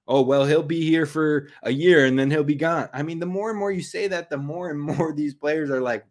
Oh, 0.07 0.23
well, 0.23 0.45
he'll 0.45 0.63
be 0.63 0.83
here 0.83 1.07
for 1.07 1.49
a 1.63 1.71
year 1.71 2.05
and 2.05 2.19
then 2.19 2.31
he'll 2.31 2.45
be 2.45 2.55
gone. 2.55 2.89
I 2.93 3.03
mean, 3.03 3.21
the 3.21 3.27
more 3.27 3.51
and 3.51 3.59
more 3.59 3.73
you 3.73 3.83
say 3.83 4.09
that, 4.09 4.29
the 4.29 4.37
more 4.37 4.71
and 4.71 4.81
more 4.99 5.13
these 5.13 5.35
players 5.35 5.71
are 5.71 5.81
like, 5.81 6.05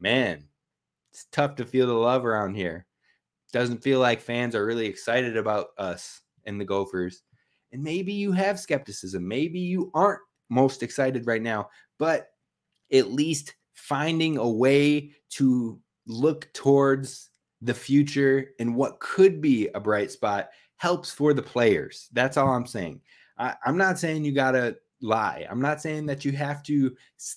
man, 0.00 0.44
it's 1.12 1.26
tough 1.32 1.56
to 1.56 1.64
feel 1.64 1.86
the 1.86 1.94
love 1.94 2.24
around 2.24 2.54
here. 2.54 2.86
Doesn't 3.52 3.82
feel 3.82 4.00
like 4.00 4.20
fans 4.20 4.54
are 4.54 4.66
really 4.66 4.86
excited 4.86 5.36
about 5.36 5.68
us 5.78 6.20
and 6.44 6.60
the 6.60 6.64
Gophers. 6.64 7.22
And 7.72 7.82
maybe 7.82 8.12
you 8.12 8.32
have 8.32 8.58
skepticism. 8.58 9.26
Maybe 9.26 9.60
you 9.60 9.90
aren't 9.94 10.20
most 10.50 10.82
excited 10.82 11.26
right 11.26 11.42
now, 11.42 11.68
but 11.98 12.28
at 12.92 13.12
least 13.12 13.54
finding 13.74 14.38
a 14.38 14.48
way 14.48 15.12
to 15.30 15.80
look 16.06 16.52
towards 16.52 17.30
the 17.62 17.74
future 17.74 18.50
and 18.58 18.74
what 18.74 19.00
could 19.00 19.40
be 19.40 19.68
a 19.74 19.80
bright 19.80 20.10
spot 20.10 20.50
helps 20.76 21.10
for 21.10 21.32
the 21.32 21.42
players. 21.42 22.08
That's 22.12 22.36
all 22.36 22.50
I'm 22.50 22.66
saying. 22.66 23.00
I, 23.38 23.54
I'm 23.64 23.76
not 23.76 23.98
saying 23.98 24.24
you 24.24 24.32
got 24.32 24.52
to 24.52 24.76
lie. 25.00 25.46
I'm 25.50 25.60
not 25.60 25.80
saying 25.80 26.06
that 26.06 26.24
you 26.24 26.32
have 26.32 26.62
to 26.64 26.94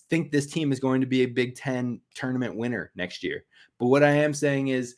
think 0.10 0.32
this 0.32 0.48
team 0.48 0.72
is 0.72 0.80
going 0.80 1.02
to 1.02 1.08
be 1.08 1.22
a 1.22 1.28
Big 1.28 1.56
Ten 1.56 2.00
tournament 2.16 2.56
winner 2.56 2.92
next 2.96 3.24
year. 3.24 3.46
But 3.78 3.88
what 3.88 4.04
I 4.04 4.12
am 4.12 4.34
saying 4.34 4.70
is 4.70 4.96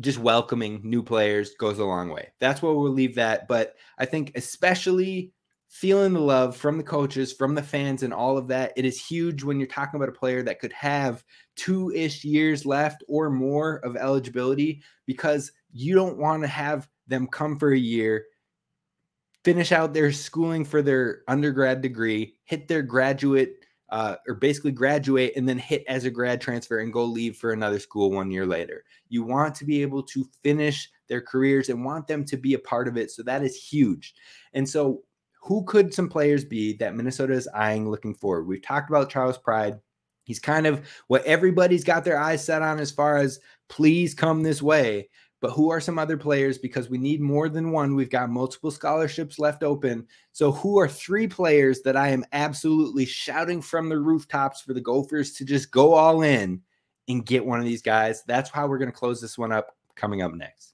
just 0.00 0.18
welcoming 0.18 0.80
new 0.82 1.02
players 1.02 1.54
goes 1.54 1.78
a 1.78 1.84
long 1.84 2.08
way. 2.08 2.28
That's 2.40 2.62
where 2.62 2.72
we'll 2.72 2.92
leave 2.92 3.14
that. 3.16 3.48
But 3.48 3.76
I 3.98 4.06
think, 4.06 4.32
especially 4.34 5.32
feeling 5.70 6.12
the 6.12 6.20
love 6.20 6.56
from 6.56 6.76
the 6.76 6.82
coaches, 6.82 7.32
from 7.32 7.54
the 7.54 7.62
fans, 7.62 8.02
and 8.02 8.12
all 8.12 8.36
of 8.36 8.48
that, 8.48 8.72
it 8.76 8.84
is 8.84 9.02
huge 9.02 9.44
when 9.44 9.58
you're 9.58 9.68
talking 9.68 9.96
about 9.96 10.08
a 10.08 10.18
player 10.18 10.42
that 10.42 10.58
could 10.58 10.72
have 10.72 11.24
two 11.54 11.92
ish 11.92 12.24
years 12.24 12.66
left 12.66 13.04
or 13.08 13.30
more 13.30 13.76
of 13.84 13.96
eligibility 13.96 14.82
because 15.06 15.52
you 15.72 15.94
don't 15.94 16.18
want 16.18 16.42
to 16.42 16.48
have 16.48 16.88
them 17.06 17.28
come 17.28 17.56
for 17.56 17.72
a 17.72 17.78
year, 17.78 18.26
finish 19.44 19.70
out 19.70 19.94
their 19.94 20.10
schooling 20.10 20.64
for 20.64 20.82
their 20.82 21.20
undergrad 21.28 21.80
degree, 21.80 22.34
hit 22.44 22.66
their 22.66 22.82
graduate 22.82 23.64
uh, 23.90 24.16
or 24.26 24.34
basically 24.34 24.72
graduate 24.72 25.32
and 25.36 25.48
then 25.48 25.58
hit 25.58 25.84
as 25.86 26.04
a 26.04 26.10
grad 26.10 26.40
transfer 26.40 26.80
and 26.80 26.92
go 26.92 27.04
leave 27.04 27.36
for 27.36 27.52
another 27.52 27.78
school 27.78 28.10
one 28.10 28.30
year 28.30 28.46
later. 28.46 28.84
You 29.08 29.22
want 29.22 29.54
to 29.56 29.64
be 29.64 29.82
able 29.82 30.02
to 30.04 30.26
finish 30.42 30.90
their 31.08 31.20
careers 31.20 31.68
and 31.68 31.84
want 31.84 32.08
them 32.08 32.24
to 32.24 32.36
be 32.36 32.54
a 32.54 32.58
part 32.58 32.88
of 32.88 32.96
it. 32.96 33.12
So 33.12 33.22
that 33.22 33.42
is 33.44 33.56
huge. 33.56 34.14
And 34.52 34.68
so 34.68 35.02
who 35.40 35.64
could 35.64 35.92
some 35.92 36.08
players 36.08 36.44
be 36.44 36.74
that 36.74 36.94
Minnesota 36.94 37.32
is 37.32 37.48
eyeing 37.54 37.90
looking 37.90 38.14
forward? 38.14 38.46
We've 38.46 38.62
talked 38.62 38.90
about 38.90 39.10
Charles 39.10 39.38
Pride. 39.38 39.78
He's 40.24 40.38
kind 40.38 40.66
of 40.66 40.86
what 41.08 41.24
everybody's 41.24 41.82
got 41.82 42.04
their 42.04 42.18
eyes 42.18 42.44
set 42.44 42.62
on 42.62 42.78
as 42.78 42.90
far 42.90 43.16
as 43.16 43.40
please 43.68 44.14
come 44.14 44.42
this 44.42 44.62
way. 44.62 45.08
But 45.40 45.52
who 45.52 45.70
are 45.70 45.80
some 45.80 45.98
other 45.98 46.18
players? 46.18 46.58
Because 46.58 46.90
we 46.90 46.98
need 46.98 47.22
more 47.22 47.48
than 47.48 47.72
one. 47.72 47.94
We've 47.94 48.10
got 48.10 48.28
multiple 48.28 48.70
scholarships 48.70 49.38
left 49.38 49.62
open. 49.62 50.06
So, 50.32 50.52
who 50.52 50.78
are 50.78 50.88
three 50.88 51.26
players 51.26 51.80
that 51.82 51.96
I 51.96 52.08
am 52.08 52.26
absolutely 52.32 53.06
shouting 53.06 53.62
from 53.62 53.88
the 53.88 53.98
rooftops 53.98 54.60
for 54.60 54.74
the 54.74 54.82
Gophers 54.82 55.32
to 55.32 55.46
just 55.46 55.70
go 55.70 55.94
all 55.94 56.20
in 56.20 56.60
and 57.08 57.24
get 57.24 57.46
one 57.46 57.58
of 57.58 57.64
these 57.64 57.80
guys? 57.80 58.22
That's 58.26 58.50
how 58.50 58.66
we're 58.66 58.78
going 58.78 58.92
to 58.92 58.96
close 58.96 59.20
this 59.20 59.38
one 59.38 59.50
up 59.50 59.74
coming 59.96 60.20
up 60.20 60.34
next. 60.34 60.69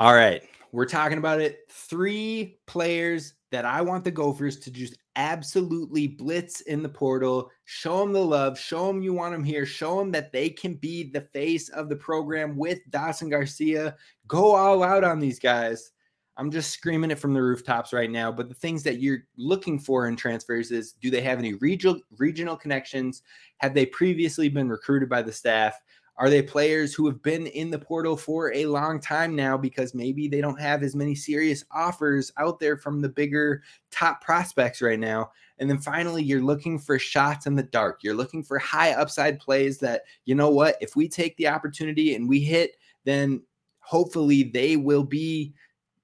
All 0.00 0.14
right. 0.14 0.42
We're 0.72 0.86
talking 0.86 1.18
about 1.18 1.42
it. 1.42 1.58
Three 1.68 2.58
players 2.66 3.34
that 3.50 3.66
I 3.66 3.82
want 3.82 4.02
the 4.02 4.10
Gophers 4.10 4.58
to 4.60 4.70
just 4.70 4.96
absolutely 5.14 6.06
blitz 6.06 6.62
in 6.62 6.82
the 6.82 6.88
portal. 6.88 7.50
Show 7.66 7.98
them 7.98 8.14
the 8.14 8.24
love. 8.24 8.58
Show 8.58 8.86
them 8.86 9.02
you 9.02 9.12
want 9.12 9.34
them 9.34 9.44
here. 9.44 9.66
Show 9.66 9.98
them 9.98 10.10
that 10.12 10.32
they 10.32 10.48
can 10.48 10.72
be 10.72 11.10
the 11.10 11.20
face 11.20 11.68
of 11.68 11.90
the 11.90 11.96
program 11.96 12.56
with 12.56 12.78
Dawson 12.88 13.28
Garcia. 13.28 13.94
Go 14.26 14.54
all 14.54 14.82
out 14.82 15.04
on 15.04 15.18
these 15.18 15.38
guys. 15.38 15.92
I'm 16.38 16.50
just 16.50 16.70
screaming 16.70 17.10
it 17.10 17.18
from 17.18 17.34
the 17.34 17.42
rooftops 17.42 17.92
right 17.92 18.10
now. 18.10 18.32
But 18.32 18.48
the 18.48 18.54
things 18.54 18.82
that 18.84 19.02
you're 19.02 19.24
looking 19.36 19.78
for 19.78 20.08
in 20.08 20.16
transfers 20.16 20.70
is 20.70 20.94
do 20.94 21.10
they 21.10 21.20
have 21.20 21.38
any 21.38 21.52
regional 21.54 22.00
regional 22.16 22.56
connections? 22.56 23.20
Have 23.58 23.74
they 23.74 23.84
previously 23.84 24.48
been 24.48 24.70
recruited 24.70 25.10
by 25.10 25.20
the 25.20 25.32
staff? 25.32 25.78
Are 26.20 26.28
they 26.28 26.42
players 26.42 26.92
who 26.92 27.06
have 27.06 27.22
been 27.22 27.46
in 27.46 27.70
the 27.70 27.78
portal 27.78 28.14
for 28.14 28.52
a 28.52 28.66
long 28.66 29.00
time 29.00 29.34
now 29.34 29.56
because 29.56 29.94
maybe 29.94 30.28
they 30.28 30.42
don't 30.42 30.60
have 30.60 30.82
as 30.82 30.94
many 30.94 31.14
serious 31.14 31.64
offers 31.72 32.30
out 32.36 32.60
there 32.60 32.76
from 32.76 33.00
the 33.00 33.08
bigger 33.08 33.62
top 33.90 34.20
prospects 34.20 34.82
right 34.82 35.00
now? 35.00 35.30
And 35.58 35.70
then 35.70 35.78
finally, 35.78 36.22
you're 36.22 36.42
looking 36.42 36.78
for 36.78 36.98
shots 36.98 37.46
in 37.46 37.54
the 37.54 37.62
dark. 37.62 38.00
You're 38.02 38.14
looking 38.14 38.42
for 38.42 38.58
high 38.58 38.92
upside 38.92 39.40
plays 39.40 39.78
that, 39.78 40.02
you 40.26 40.34
know 40.34 40.50
what, 40.50 40.76
if 40.82 40.94
we 40.94 41.08
take 41.08 41.38
the 41.38 41.48
opportunity 41.48 42.14
and 42.14 42.28
we 42.28 42.40
hit, 42.40 42.76
then 43.06 43.42
hopefully 43.78 44.42
they 44.42 44.76
will 44.76 45.04
be 45.04 45.54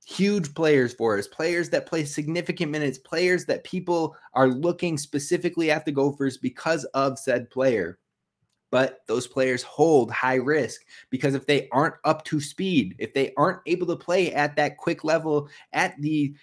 huge 0.06 0.54
players 0.54 0.94
for 0.94 1.18
us, 1.18 1.28
players 1.28 1.68
that 1.68 1.84
play 1.84 2.06
significant 2.06 2.72
minutes, 2.72 2.96
players 2.96 3.44
that 3.44 3.64
people 3.64 4.16
are 4.32 4.48
looking 4.48 4.96
specifically 4.96 5.70
at 5.70 5.84
the 5.84 5.92
Gophers 5.92 6.38
because 6.38 6.84
of 6.94 7.18
said 7.18 7.50
player 7.50 7.98
but 8.70 9.00
those 9.06 9.26
players 9.26 9.62
hold 9.62 10.10
high 10.10 10.34
risk 10.36 10.82
because 11.10 11.34
if 11.34 11.46
they 11.46 11.68
aren't 11.70 11.94
up 12.04 12.24
to 12.24 12.40
speed, 12.40 12.94
if 12.98 13.14
they 13.14 13.32
aren't 13.36 13.60
able 13.66 13.86
to 13.86 13.96
play 13.96 14.32
at 14.32 14.56
that 14.56 14.76
quick 14.76 15.04
level 15.04 15.48
at 15.72 16.00
the 16.00 16.34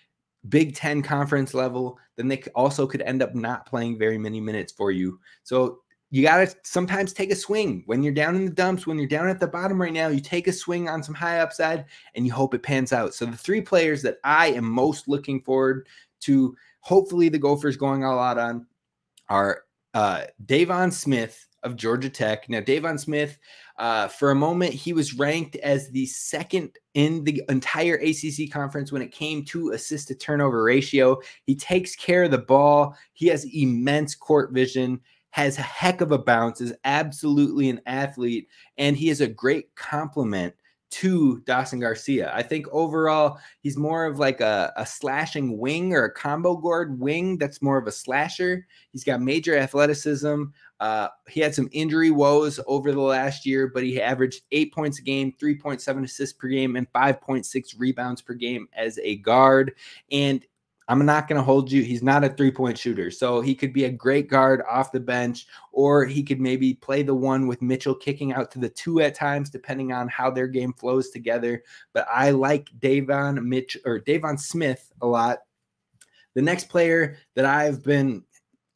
Big 0.50 0.76
Ten 0.76 1.02
conference 1.02 1.54
level, 1.54 1.98
then 2.16 2.28
they 2.28 2.44
also 2.56 2.86
could 2.86 3.02
end 3.02 3.22
up 3.22 3.34
not 3.34 3.66
playing 3.66 3.98
very 3.98 4.18
many 4.18 4.42
minutes 4.42 4.72
for 4.72 4.92
you. 4.92 5.20
So 5.44 5.80
you 6.10 6.22
got 6.22 6.48
to 6.48 6.56
sometimes 6.64 7.12
take 7.12 7.32
a 7.32 7.36
swing 7.36 7.82
when 7.88 8.04
you're 8.04 8.14
down 8.14 8.36
in 8.36 8.46
the 8.46 8.52
dumps, 8.52 8.86
when 8.86 9.00
you're 9.00 9.08
down 9.08 9.30
at 9.30 9.40
the 9.40 9.48
bottom 9.48 9.82
right 9.82 9.92
now. 9.92 10.10
You 10.10 10.20
take 10.20 10.48
a 10.48 10.54
swing 10.54 10.88
on 10.88 11.02
some 11.02 11.16
high 11.16 11.40
upside 11.40 11.86
and 12.14 12.26
you 12.26 12.32
hope 12.32 12.54
it 12.54 12.62
pans 12.62 12.94
out. 12.94 13.16
So 13.16 13.26
the 13.26 13.36
three 13.36 13.62
players 13.62 14.02
that 14.04 14.18
I 14.24 14.48
am 14.50 14.66
most 14.66 15.08
looking 15.08 15.42
forward 15.42 15.88
to, 16.22 16.56
hopefully 16.82 17.30
the 17.30 17.40
Gophers 17.40 17.78
going 17.78 18.04
all 18.06 18.20
out 18.20 18.38
on, 18.38 18.68
are 19.30 19.64
uh, 19.96 20.26
Deivon 20.46 20.94
Smith 20.94 21.48
of 21.64 21.76
Georgia 21.76 22.10
Tech. 22.10 22.50
Now, 22.50 22.60
Deivon 22.60 23.00
Smith, 23.00 23.38
uh, 23.78 24.08
for 24.08 24.32
a 24.32 24.36
moment, 24.36 24.74
he 24.74 24.94
was 24.94 25.14
ranked 25.14 25.56
as 25.58 25.90
the 25.90 26.06
second 26.06 26.78
in 26.94 27.24
the 27.24 27.44
entire 27.50 27.96
ACC 27.96 28.52
conference 28.52 28.92
when 28.92 29.02
it 29.02 29.12
came 29.12 29.44
to 29.46 29.72
assist 29.72 30.10
to 30.10 30.16
turnover 30.16 30.64
ratio. 30.64 31.20
He 31.46 31.56
takes 31.56 31.96
care 31.96 32.24
of 32.24 32.32
the 32.32 32.38
ball, 32.38 32.96
he 33.14 33.28
has 33.28 33.46
immense 33.46 34.16
court 34.16 34.52
vision. 34.52 35.02
Has 35.32 35.58
a 35.58 35.64
heck 35.64 36.02
of 36.02 36.12
a 36.12 36.20
bounce, 36.20 36.62
is 36.62 36.76
absolutely 36.84 37.68
an 37.68 37.82
athlete, 37.88 38.48
and 38.78 38.96
he 38.96 39.10
is 39.10 39.20
a 39.20 39.26
great 39.26 39.74
complement 39.76 40.54
to 40.94 41.40
Dawson 41.48 41.80
Garcia. 41.80 42.32
I 42.36 42.44
think 42.44 42.68
overall 42.72 43.40
he's 43.62 43.76
more 43.76 44.06
of 44.06 44.20
like 44.20 44.42
a, 44.42 44.72
a 44.78 44.86
slashing 44.86 45.58
wing 45.58 45.92
or 45.94 46.04
a 46.04 46.14
combo 46.14 46.56
guard 46.56 47.00
wing 47.00 47.40
that's 47.40 47.64
more 47.64 47.80
of 47.80 47.88
a 47.88 47.92
slasher. 47.92 48.68
He's 48.92 49.04
got 49.04 49.20
major 49.20 49.58
athleticism. 49.58 50.44
Uh, 50.84 51.08
he 51.30 51.40
had 51.40 51.56
some 51.56 51.70
injury 51.72 52.12
woes 52.12 52.60
over 52.68 52.92
the 52.92 53.00
last 53.00 53.46
year, 53.46 53.72
but 53.74 53.84
he 53.84 54.02
averaged 54.02 54.42
eight 54.52 54.74
points 54.74 55.00
a 55.00 55.02
game, 55.02 55.34
3.7 55.42 56.04
assists 56.04 56.38
per 56.38 56.50
game, 56.50 56.76
and 56.76 56.92
5.6 56.92 57.76
rebounds 57.78 58.22
per 58.22 58.34
game 58.34 58.68
as 58.74 59.00
a 59.02 59.16
guard. 59.16 59.76
And 60.12 60.46
I'm 60.90 61.06
not 61.06 61.30
going 61.30 61.40
to 61.40 61.46
hold 61.46 61.72
you. 61.72 61.84
He's 61.84 62.04
not 62.04 62.26
a 62.26 62.30
three 62.30 62.52
point 62.52 62.78
shooter. 62.78 63.12
So 63.12 63.40
he 63.40 63.56
could 63.56 63.72
be 63.72 63.86
a 63.86 63.90
great 63.90 64.30
guard 64.30 64.62
off 64.70 64.92
the 64.92 65.00
bench, 65.00 65.48
or 65.72 66.04
he 66.04 66.22
could 66.22 66.42
maybe 66.42 66.74
play 66.74 67.02
the 67.02 67.16
one 67.16 67.48
with 67.48 67.62
Mitchell 67.62 67.96
kicking 67.96 68.34
out 68.34 68.52
to 68.52 68.60
the 68.60 68.68
two 68.68 69.00
at 69.00 69.16
times, 69.16 69.50
depending 69.50 69.94
on 69.94 70.10
how 70.10 70.32
their 70.32 70.48
game 70.48 70.74
flows 70.74 71.12
together. 71.12 71.64
But 71.94 72.08
I 72.14 72.32
like 72.32 72.68
Deivon 72.80 73.42
Mitch 73.46 73.78
or 73.86 74.02
Deivon 74.02 74.38
Smith 74.38 74.92
a 75.02 75.08
lot. 75.08 75.44
The 76.34 76.42
next 76.42 76.68
player 76.68 77.16
that 77.36 77.46
I've 77.46 77.84
been 77.84 78.26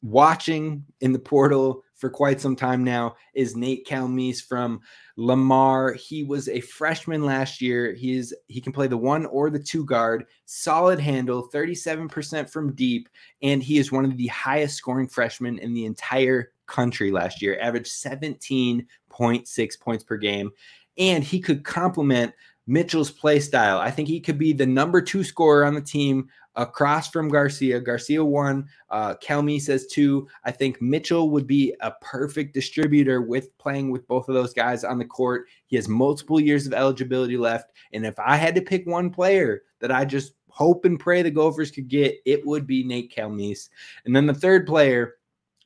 watching 0.00 0.86
in 1.02 1.12
the 1.12 1.18
portal 1.18 1.84
for 1.98 2.08
quite 2.08 2.40
some 2.40 2.56
time 2.56 2.82
now 2.84 3.16
is 3.34 3.56
Nate 3.56 3.86
Calmese 3.86 4.40
from 4.40 4.80
Lamar. 5.16 5.92
He 5.92 6.22
was 6.22 6.48
a 6.48 6.60
freshman 6.60 7.24
last 7.24 7.60
year. 7.60 7.92
He's 7.92 8.32
he 8.46 8.60
can 8.60 8.72
play 8.72 8.86
the 8.86 8.96
one 8.96 9.26
or 9.26 9.50
the 9.50 9.58
two 9.58 9.84
guard, 9.84 10.24
solid 10.46 11.00
handle, 11.00 11.50
37% 11.52 12.48
from 12.48 12.72
deep, 12.74 13.08
and 13.42 13.62
he 13.62 13.78
is 13.78 13.92
one 13.92 14.04
of 14.04 14.16
the 14.16 14.28
highest 14.28 14.76
scoring 14.76 15.08
freshmen 15.08 15.58
in 15.58 15.74
the 15.74 15.84
entire 15.84 16.52
country 16.66 17.10
last 17.10 17.42
year, 17.42 17.58
averaged 17.60 17.90
17.6 17.90 19.80
points 19.80 20.04
per 20.04 20.16
game. 20.16 20.50
And 20.96 21.24
he 21.24 21.40
could 21.40 21.64
complement 21.64 22.32
Mitchell's 22.68 23.10
play 23.10 23.40
style. 23.40 23.78
I 23.78 23.90
think 23.90 24.08
he 24.08 24.20
could 24.20 24.38
be 24.38 24.52
the 24.52 24.66
number 24.66 25.00
two 25.00 25.24
scorer 25.24 25.64
on 25.64 25.74
the 25.74 25.80
team 25.80 26.28
across 26.58 27.08
from 27.08 27.28
Garcia. 27.28 27.80
Garcia 27.80 28.22
one, 28.22 28.68
uh, 28.90 29.14
says 29.58 29.86
two. 29.86 30.28
I 30.44 30.50
think 30.50 30.82
Mitchell 30.82 31.30
would 31.30 31.46
be 31.46 31.74
a 31.80 31.92
perfect 32.02 32.52
distributor 32.52 33.22
with 33.22 33.56
playing 33.58 33.90
with 33.90 34.06
both 34.08 34.28
of 34.28 34.34
those 34.34 34.52
guys 34.52 34.84
on 34.84 34.98
the 34.98 35.04
court. 35.04 35.46
He 35.66 35.76
has 35.76 35.88
multiple 35.88 36.40
years 36.40 36.66
of 36.66 36.74
eligibility 36.74 37.36
left. 37.36 37.70
And 37.92 38.04
if 38.04 38.18
I 38.18 38.36
had 38.36 38.54
to 38.56 38.60
pick 38.60 38.86
one 38.86 39.08
player 39.08 39.62
that 39.78 39.92
I 39.92 40.04
just 40.04 40.32
hope 40.50 40.84
and 40.84 40.98
pray 40.98 41.22
the 41.22 41.30
Gophers 41.30 41.70
could 41.70 41.88
get, 41.88 42.16
it 42.26 42.44
would 42.44 42.66
be 42.66 42.82
Nate 42.82 43.14
Calmese. 43.14 43.68
And 44.04 44.14
then 44.14 44.26
the 44.26 44.34
third 44.34 44.66
player 44.66 45.14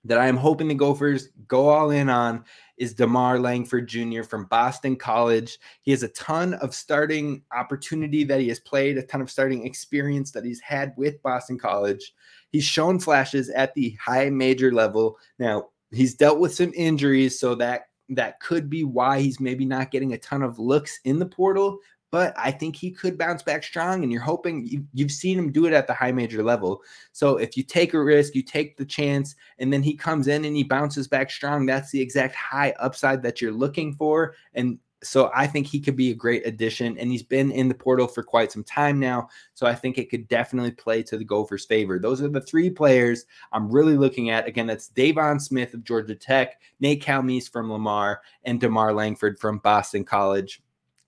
that 0.04 0.18
I 0.18 0.26
am 0.26 0.36
hoping 0.36 0.68
the 0.68 0.74
Gophers 0.74 1.28
go 1.46 1.68
all 1.68 1.90
in 1.90 2.08
on 2.08 2.44
is 2.76 2.94
DeMarr 2.94 3.40
Langford 3.40 3.86
Jr. 3.86 4.22
from 4.22 4.46
Boston 4.46 4.96
College. 4.96 5.58
He 5.82 5.92
has 5.92 6.02
a 6.02 6.08
ton 6.08 6.54
of 6.54 6.74
starting 6.74 7.42
opportunity 7.52 8.24
that 8.24 8.40
he 8.40 8.48
has 8.48 8.58
played, 8.58 8.98
a 8.98 9.02
ton 9.02 9.20
of 9.20 9.30
starting 9.30 9.64
experience 9.64 10.32
that 10.32 10.44
he's 10.44 10.60
had 10.60 10.92
with 10.96 11.22
Boston 11.22 11.58
College. 11.58 12.14
He's 12.50 12.64
shown 12.64 12.98
flashes 12.98 13.50
at 13.50 13.74
the 13.74 13.96
high 14.00 14.28
major 14.30 14.72
level. 14.72 15.18
Now, 15.38 15.68
he's 15.92 16.14
dealt 16.14 16.40
with 16.40 16.54
some 16.54 16.72
injuries, 16.74 17.38
so 17.38 17.54
that 17.56 17.82
that 18.08 18.40
could 18.40 18.68
be 18.68 18.84
why 18.84 19.20
he's 19.20 19.40
maybe 19.40 19.64
not 19.64 19.90
getting 19.90 20.12
a 20.12 20.18
ton 20.18 20.42
of 20.42 20.58
looks 20.58 20.98
in 21.04 21.18
the 21.18 21.26
portal, 21.26 21.78
but 22.12 22.34
I 22.36 22.52
think 22.52 22.76
he 22.76 22.90
could 22.90 23.18
bounce 23.18 23.42
back 23.42 23.64
strong. 23.64 24.02
And 24.04 24.12
you're 24.12 24.20
hoping 24.20 24.66
you, 24.66 24.86
you've 24.92 25.10
seen 25.10 25.38
him 25.38 25.50
do 25.50 25.66
it 25.66 25.72
at 25.72 25.88
the 25.88 25.94
high 25.94 26.12
major 26.12 26.42
level. 26.44 26.82
So 27.10 27.38
if 27.38 27.56
you 27.56 27.64
take 27.64 27.94
a 27.94 28.04
risk, 28.04 28.36
you 28.36 28.42
take 28.42 28.76
the 28.76 28.84
chance, 28.84 29.34
and 29.58 29.72
then 29.72 29.82
he 29.82 29.94
comes 29.94 30.28
in 30.28 30.44
and 30.44 30.54
he 30.54 30.62
bounces 30.62 31.08
back 31.08 31.30
strong, 31.30 31.66
that's 31.66 31.90
the 31.90 32.00
exact 32.00 32.36
high 32.36 32.74
upside 32.78 33.22
that 33.22 33.40
you're 33.40 33.50
looking 33.50 33.94
for. 33.94 34.34
And 34.54 34.78
so 35.02 35.32
I 35.34 35.46
think 35.46 35.66
he 35.66 35.80
could 35.80 35.96
be 35.96 36.10
a 36.10 36.14
great 36.14 36.46
addition, 36.46 36.96
and 36.98 37.10
he's 37.10 37.24
been 37.24 37.50
in 37.50 37.68
the 37.68 37.74
portal 37.74 38.06
for 38.06 38.22
quite 38.22 38.52
some 38.52 38.62
time 38.62 39.00
now. 39.00 39.28
So 39.54 39.66
I 39.66 39.74
think 39.74 39.98
it 39.98 40.10
could 40.10 40.28
definitely 40.28 40.70
play 40.70 41.02
to 41.04 41.16
the 41.16 41.24
Gophers' 41.24 41.64
favor. 41.64 41.98
Those 41.98 42.22
are 42.22 42.28
the 42.28 42.40
three 42.40 42.70
players 42.70 43.24
I'm 43.52 43.68
really 43.68 43.96
looking 43.96 44.30
at. 44.30 44.46
Again, 44.46 44.66
that's 44.66 44.90
Deivon 44.90 45.40
Smith 45.40 45.74
of 45.74 45.82
Georgia 45.82 46.14
Tech, 46.14 46.60
Nate 46.78 47.02
Calmese 47.02 47.50
from 47.50 47.72
Lamar, 47.72 48.20
and 48.44 48.60
DeMarr 48.60 48.94
Langford 48.94 49.40
from 49.40 49.58
Boston 49.58 50.04
College. 50.04 50.62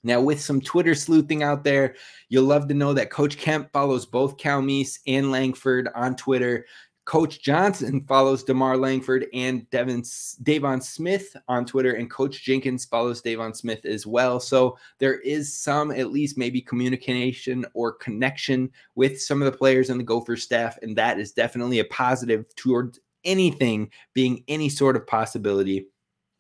Now, 0.05 0.21
with 0.21 0.41
some 0.41 0.61
Twitter 0.61 0.95
sleuthing 0.95 1.43
out 1.43 1.65
there, 1.65 1.97
you'll 2.29 2.45
love 2.45 2.69
to 2.69 2.75
know 2.75 2.93
that 2.93 3.11
Coach 3.11 3.39
Kemp 3.39 3.73
follows 3.73 4.07
both 4.07 4.37
Calmese 4.37 5.01
and 5.07 5.33
Langford 5.33 5.89
on 5.95 6.15
Twitter. 6.15 6.67
Coach 7.07 7.43
Johnson 7.43 8.03
follows 8.07 8.45
DeMarr 8.45 8.81
Langford 8.81 9.27
and 9.35 9.69
Devin 9.71 10.03
Deivon 10.03 10.83
Smith 10.83 11.37
on 11.49 11.67
Twitter, 11.67 11.95
and 11.95 12.11
Coach 12.11 12.43
Jenkins 12.43 12.85
follows 12.87 13.21
Deivon 13.21 13.55
Smith 13.55 13.85
as 13.85 14.07
well. 14.07 14.41
So 14.41 14.79
there 14.99 15.21
is 15.21 15.55
some, 15.55 15.91
at 15.91 16.13
least 16.13 16.39
maybe 16.39 16.63
communication 16.63 17.67
or 17.75 17.93
connection 17.93 18.71
with 18.95 19.21
some 19.21 19.43
of 19.43 19.51
the 19.51 19.57
players 19.57 19.91
and 19.91 20.01
the 20.01 20.05
Gopher 20.05 20.37
staff, 20.37 20.79
and 20.81 20.97
that 20.97 21.19
is 21.19 21.33
definitely 21.33 21.81
a 21.81 21.85
positive 21.87 22.47
towards 22.57 23.01
anything 23.25 23.91
being 24.15 24.45
any 24.49 24.69
sort 24.69 24.97
of 24.97 25.07
possibility. 25.07 25.89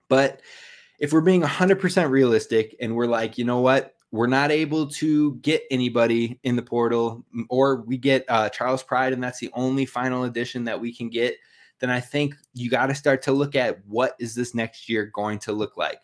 But 0.08 0.40
if 1.04 1.12
we're 1.12 1.20
being 1.20 1.42
100% 1.42 2.08
realistic 2.08 2.74
and 2.80 2.96
we're 2.96 3.04
like, 3.04 3.36
you 3.36 3.44
know 3.44 3.60
what, 3.60 3.94
we're 4.10 4.26
not 4.26 4.50
able 4.50 4.88
to 4.88 5.34
get 5.42 5.62
anybody 5.70 6.40
in 6.44 6.56
the 6.56 6.62
portal, 6.62 7.22
or 7.50 7.82
we 7.82 7.98
get 7.98 8.24
uh, 8.30 8.48
Charles 8.48 8.82
Pride, 8.82 9.12
and 9.12 9.22
that's 9.22 9.38
the 9.38 9.50
only 9.52 9.84
final 9.84 10.24
addition 10.24 10.64
that 10.64 10.80
we 10.80 10.94
can 10.94 11.10
get, 11.10 11.36
then 11.80 11.90
I 11.90 12.00
think 12.00 12.36
you 12.54 12.70
got 12.70 12.86
to 12.86 12.94
start 12.94 13.20
to 13.24 13.32
look 13.32 13.54
at 13.54 13.84
what 13.86 14.16
is 14.18 14.34
this 14.34 14.54
next 14.54 14.88
year 14.88 15.10
going 15.14 15.40
to 15.40 15.52
look 15.52 15.76
like. 15.76 15.98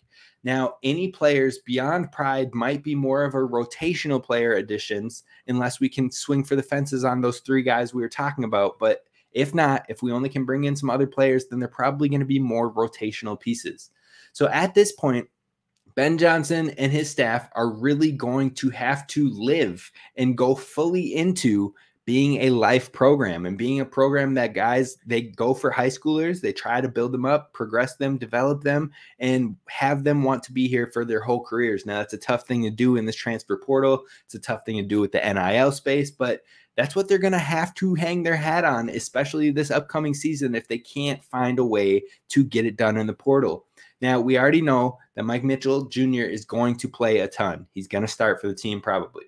Now, 0.44 0.74
any 0.82 1.08
players 1.08 1.60
beyond 1.64 2.12
Pride 2.12 2.54
might 2.54 2.82
be 2.82 2.94
more 2.94 3.24
of 3.24 3.34
a 3.34 3.38
rotational 3.38 4.22
player 4.22 4.52
additions 4.52 5.22
unless 5.48 5.80
we 5.80 5.88
can 5.88 6.12
swing 6.12 6.44
for 6.44 6.56
the 6.56 6.62
fences 6.62 7.04
on 7.04 7.22
those 7.22 7.40
three 7.40 7.62
guys 7.62 7.94
we 7.94 8.02
were 8.02 8.08
talking 8.10 8.44
about. 8.44 8.78
But 8.78 9.04
if 9.32 9.54
not, 9.54 9.86
if 9.88 10.02
we 10.02 10.12
only 10.12 10.28
can 10.28 10.44
bring 10.44 10.64
in 10.64 10.76
some 10.76 10.90
other 10.90 11.06
players, 11.06 11.46
then 11.46 11.58
they're 11.58 11.68
probably 11.68 12.10
going 12.10 12.20
to 12.20 12.26
be 12.26 12.38
more 12.38 12.70
rotational 12.70 13.40
pieces. 13.40 13.90
So 14.32 14.48
at 14.48 14.74
this 14.74 14.92
point, 14.92 15.28
Ben 15.94 16.18
Johnson 16.18 16.70
and 16.78 16.92
his 16.92 17.10
staff 17.10 17.48
are 17.54 17.70
really 17.70 18.12
going 18.12 18.52
to 18.54 18.70
have 18.70 19.06
to 19.08 19.28
live 19.30 19.90
and 20.16 20.36
go 20.36 20.54
fully 20.54 21.14
into 21.14 21.74
being 22.06 22.40
a 22.40 22.50
life 22.50 22.90
program 22.90 23.46
and 23.46 23.58
being 23.58 23.78
a 23.78 23.84
program 23.84 24.34
that 24.34 24.54
guys 24.54 24.96
they 25.06 25.22
go 25.22 25.54
for 25.54 25.70
high 25.70 25.88
schoolers 25.88 26.40
they 26.40 26.52
try 26.52 26.80
to 26.80 26.88
build 26.88 27.12
them 27.12 27.24
up 27.24 27.52
progress 27.52 27.96
them 27.96 28.18
develop 28.18 28.64
them 28.64 28.90
and 29.20 29.54
have 29.68 30.02
them 30.02 30.24
want 30.24 30.42
to 30.42 30.52
be 30.52 30.66
here 30.66 30.88
for 30.88 31.04
their 31.04 31.20
whole 31.20 31.44
careers. 31.44 31.86
Now 31.86 31.98
that's 31.98 32.14
a 32.14 32.18
tough 32.18 32.46
thing 32.46 32.62
to 32.62 32.70
do 32.70 32.96
in 32.96 33.04
this 33.04 33.14
transfer 33.14 33.56
portal. 33.56 34.04
It's 34.24 34.34
a 34.34 34.40
tough 34.40 34.64
thing 34.64 34.76
to 34.78 34.82
do 34.82 35.00
with 35.00 35.12
the 35.12 35.20
nil 35.20 35.70
space 35.70 36.10
but 36.10 36.40
that's 36.76 36.96
what 36.96 37.08
they're 37.08 37.18
going 37.18 37.32
to 37.32 37.38
have 37.38 37.74
to 37.74 37.94
hang 37.94 38.22
their 38.22 38.36
hat 38.36 38.64
on 38.64 38.88
especially 38.88 39.50
this 39.50 39.70
upcoming 39.70 40.14
season 40.14 40.54
if 40.54 40.66
they 40.66 40.78
can't 40.78 41.22
find 41.22 41.58
a 41.58 41.64
way 41.64 42.02
to 42.30 42.42
get 42.42 42.66
it 42.66 42.76
done 42.76 42.96
in 42.96 43.06
the 43.06 43.12
portal 43.12 43.66
now 44.00 44.20
we 44.20 44.38
already 44.38 44.62
know 44.62 44.98
that 45.14 45.24
mike 45.24 45.44
mitchell 45.44 45.84
jr 45.86 46.22
is 46.22 46.44
going 46.44 46.76
to 46.76 46.88
play 46.88 47.18
a 47.18 47.28
ton 47.28 47.66
he's 47.72 47.88
going 47.88 48.02
to 48.02 48.08
start 48.08 48.40
for 48.40 48.48
the 48.48 48.54
team 48.54 48.80
probably 48.80 49.24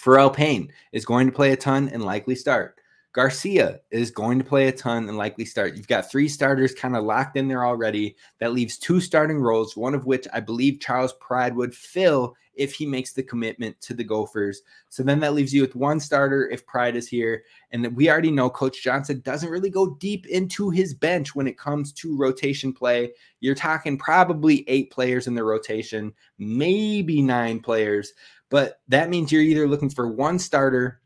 Pharrel 0.00 0.32
Payne 0.32 0.72
is 0.92 1.04
going 1.04 1.26
to 1.26 1.32
play 1.32 1.52
a 1.52 1.56
ton 1.56 1.88
and 1.90 2.02
likely 2.02 2.34
start. 2.34 2.79
Garcia 3.12 3.80
is 3.90 4.10
going 4.12 4.38
to 4.38 4.44
play 4.44 4.68
a 4.68 4.72
ton 4.72 5.08
and 5.08 5.18
likely 5.18 5.44
start. 5.44 5.74
You've 5.74 5.88
got 5.88 6.10
three 6.10 6.28
starters 6.28 6.74
kind 6.74 6.94
of 6.94 7.04
locked 7.04 7.36
in 7.36 7.48
there 7.48 7.66
already. 7.66 8.14
That 8.38 8.52
leaves 8.52 8.78
two 8.78 9.00
starting 9.00 9.38
roles, 9.38 9.76
one 9.76 9.94
of 9.94 10.06
which 10.06 10.28
I 10.32 10.38
believe 10.38 10.80
Charles 10.80 11.14
Pride 11.14 11.56
would 11.56 11.74
fill 11.74 12.36
if 12.54 12.74
he 12.74 12.86
makes 12.86 13.12
the 13.12 13.22
commitment 13.22 13.80
to 13.80 13.94
the 13.94 14.04
Gophers. 14.04 14.62
So 14.90 15.02
then 15.02 15.18
that 15.20 15.34
leaves 15.34 15.52
you 15.52 15.62
with 15.62 15.74
one 15.74 15.98
starter 15.98 16.48
if 16.50 16.66
Pride 16.66 16.94
is 16.94 17.08
here. 17.08 17.42
And 17.72 17.96
we 17.96 18.10
already 18.10 18.30
know 18.30 18.50
Coach 18.50 18.82
Johnson 18.82 19.22
doesn't 19.24 19.50
really 19.50 19.70
go 19.70 19.94
deep 19.94 20.26
into 20.26 20.70
his 20.70 20.94
bench 20.94 21.34
when 21.34 21.48
it 21.48 21.58
comes 21.58 21.92
to 21.94 22.16
rotation 22.16 22.72
play. 22.72 23.12
You're 23.40 23.54
talking 23.54 23.98
probably 23.98 24.68
eight 24.68 24.92
players 24.92 25.26
in 25.26 25.34
the 25.34 25.42
rotation, 25.42 26.12
maybe 26.38 27.22
nine 27.22 27.60
players. 27.60 28.12
But 28.50 28.80
that 28.88 29.10
means 29.10 29.32
you're 29.32 29.42
either 29.42 29.66
looking 29.66 29.90
for 29.90 30.08
one 30.08 30.38
starter 30.38 31.00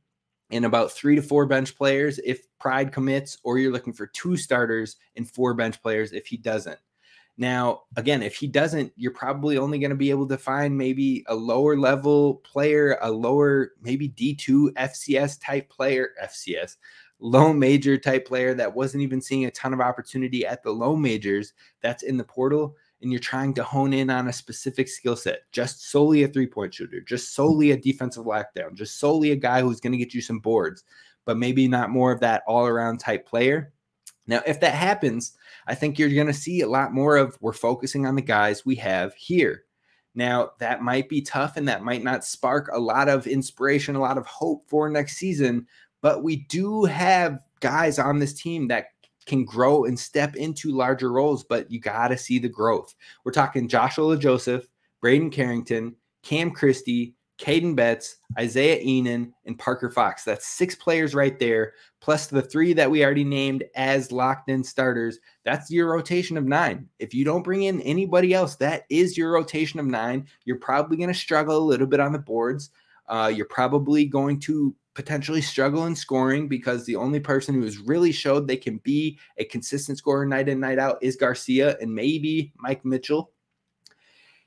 and 0.51 0.65
about 0.65 0.93
three 0.93 1.17
to 1.17 1.23
four 1.23 1.47
bench 1.47 1.77
players 1.77 2.19
if 2.25 2.47
Pride 2.59 2.93
commits, 2.93 3.39
or 3.45 3.59
you're 3.59 3.73
looking 3.73 3.93
for 3.93 4.07
two 4.07 4.37
starters 4.37 4.97
and 5.17 5.31
four 5.31 5.55
bench 5.55 5.81
players 5.83 6.13
if 6.13 6.27
he 6.27 6.37
doesn't. 6.37 6.79
Now, 7.37 7.83
again, 7.97 8.23
if 8.23 8.37
he 8.37 8.47
doesn't, 8.47 8.93
you're 8.97 9.11
probably 9.11 9.59
only 9.59 9.79
going 9.79 9.91
to 9.91 9.97
be 9.97 10.11
able 10.11 10.29
to 10.29 10.39
find 10.39 10.79
maybe 10.79 11.25
a 11.27 11.35
lower 11.35 11.77
level 11.77 12.37
player, 12.37 12.97
a 13.03 13.11
lower, 13.11 13.73
maybe 13.83 14.09
D2 14.09 14.73
FCS 14.75 15.41
type 15.45 15.69
player, 15.69 16.11
FCS, 16.23 16.77
low 17.19 17.53
major 17.53 17.99
type 17.99 18.27
player 18.27 18.55
that 18.55 18.73
wasn't 18.73 19.03
even 19.03 19.21
seeing 19.21 19.47
a 19.47 19.51
ton 19.51 19.73
of 19.73 19.81
opportunity 19.81 20.47
at 20.47 20.63
the 20.63 20.71
low 20.71 20.95
majors 20.95 21.55
that's 21.83 22.05
in 22.05 22.17
the 22.17 22.25
portal 22.25 22.77
and 23.05 23.13
you're 23.13 23.21
trying 23.21 23.55
to 23.55 23.63
hone 23.63 23.93
in 23.93 24.11
on 24.11 24.27
a 24.29 24.33
specific 24.33 24.89
skill 24.89 25.15
set, 25.15 25.43
just 25.53 25.91
solely 25.91 26.25
a 26.25 26.29
three 26.29 26.47
point 26.47 26.75
shooter, 26.75 27.01
just 27.01 27.35
solely 27.35 27.71
a 27.71 27.77
defensive 27.77 28.25
lockdown, 28.25 28.75
just 28.75 28.99
solely 28.99 29.31
a 29.31 29.37
guy 29.37 29.61
who's 29.61 29.81
going 29.81 29.93
to 29.93 29.99
get 29.99 30.15
you 30.15 30.21
some 30.21 30.41
boards, 30.41 30.83
but 31.25 31.39
maybe 31.39 31.69
not 31.69 31.91
more 31.91 32.11
of 32.11 32.21
that 32.21 32.43
all 32.49 32.67
around 32.67 32.99
type 32.99 33.27
player. 33.27 33.73
Now, 34.27 34.43
if 34.47 34.59
that 34.61 34.75
happens, 34.75 35.37
I 35.67 35.75
think 35.75 35.99
you're 35.99 36.09
going 36.09 36.27
to 36.27 36.33
see 36.33 36.63
a 36.63 36.69
lot 36.69 36.93
more 36.93 37.17
of 37.17 37.37
we're 37.41 37.53
focusing 37.53 38.07
on 38.07 38.17
the 38.17 38.23
guys 38.23 38.65
we 38.65 38.77
have 38.77 39.15
here. 39.15 39.65
Now, 40.15 40.53
that 40.61 40.83
might 40.83 41.09
be 41.09 41.21
tough 41.21 41.57
and 41.57 41.69
that 41.69 41.83
might 41.83 42.03
not 42.03 42.25
spark 42.25 42.71
a 42.73 42.79
lot 42.79 43.09
of 43.09 43.27
inspiration, 43.27 43.97
a 43.97 44.01
lot 44.01 44.17
of 44.17 44.27
hope 44.27 44.69
for 44.69 44.89
next 44.89 45.17
season, 45.17 45.67
but 46.01 46.23
we 46.23 46.37
do 46.37 46.85
have 46.85 47.41
guys 47.61 47.99
on 47.99 48.19
this 48.19 48.33
team 48.33 48.69
that 48.69 48.87
can 49.27 49.45
grow 49.45 49.85
and 49.85 49.99
step 49.99 50.37
into 50.37 50.73
larger 50.73 51.11
roles, 51.11 51.45
but 51.45 51.71
you 51.71 51.81
got 51.81 52.09
to 52.09 52.19
see 52.19 52.39
the 52.39 52.49
growth. 52.49 52.95
We're 53.25 53.33
talking 53.33 53.69
Joshua 53.69 54.17
Joseph, 54.17 54.67
Braden 55.01 55.31
Carrington, 55.31 55.97
Cam 56.23 56.51
Christie, 56.51 57.15
Caden 57.39 57.75
Betts, 57.75 58.17
Isaiah 58.39 58.81
Ihnen, 58.81 59.33
and 59.45 59.59
Parker 59.59 59.91
Fox. 59.91 60.25
That's 60.25 60.47
six 60.47 60.75
players 60.75 61.15
right 61.15 61.39
there, 61.39 61.73
plus 62.01 62.27
the 62.27 62.43
three 62.43 62.73
that 62.75 62.91
we 62.91 63.05
already 63.05 63.25
named 63.25 63.65
as 63.75 64.13
locked 64.13 64.49
in 64.49 64.63
starters. 64.63 65.19
That's 65.45 65.71
your 65.71 65.91
rotation 65.91 66.37
of 66.37 66.45
nine. 66.45 66.89
If 66.99 67.13
you 67.13 67.25
don't 67.25 67.43
bring 67.43 67.65
in 67.65 67.81
anybody 67.81 68.35
else, 68.35 68.57
that 68.57 68.85
is 68.89 69.19
your 69.19 69.33
rotation 69.33 69.81
of 69.81 69.87
nine. 69.87 70.29
You're 70.45 70.59
probably 70.59 70.97
going 70.97 71.13
to 71.13 71.15
struggle 71.15 71.57
a 71.57 71.59
little 71.59 71.89
bit 71.89 72.01
on 72.01 72.13
the 72.13 72.19
boards. 72.19 72.71
Uh, 73.09 73.33
you're 73.35 73.47
probably 73.47 74.07
going 74.07 74.39
to 74.41 74.75
potentially 74.95 75.41
struggle 75.41 75.87
in 75.87 75.97
scoring 75.97 76.49
because 76.49 76.87
the 76.87 76.97
only 76.97 77.21
person 77.21 77.55
who 77.55 77.63
has 77.63 77.79
really 77.79 78.13
showed 78.13 78.47
they 78.47 78.57
can 78.57 78.79
be 78.79 79.19
a 79.39 79.45
consistent 79.45 79.99
scorer 79.99 80.25
night 80.25 80.49
in, 80.49 80.61
night 80.61 80.79
out 80.79 80.99
is 81.03 81.17
Garcia 81.17 81.77
and 81.81 81.93
maybe 81.93 82.53
Mike 82.57 82.85
Mitchell. 82.85 83.33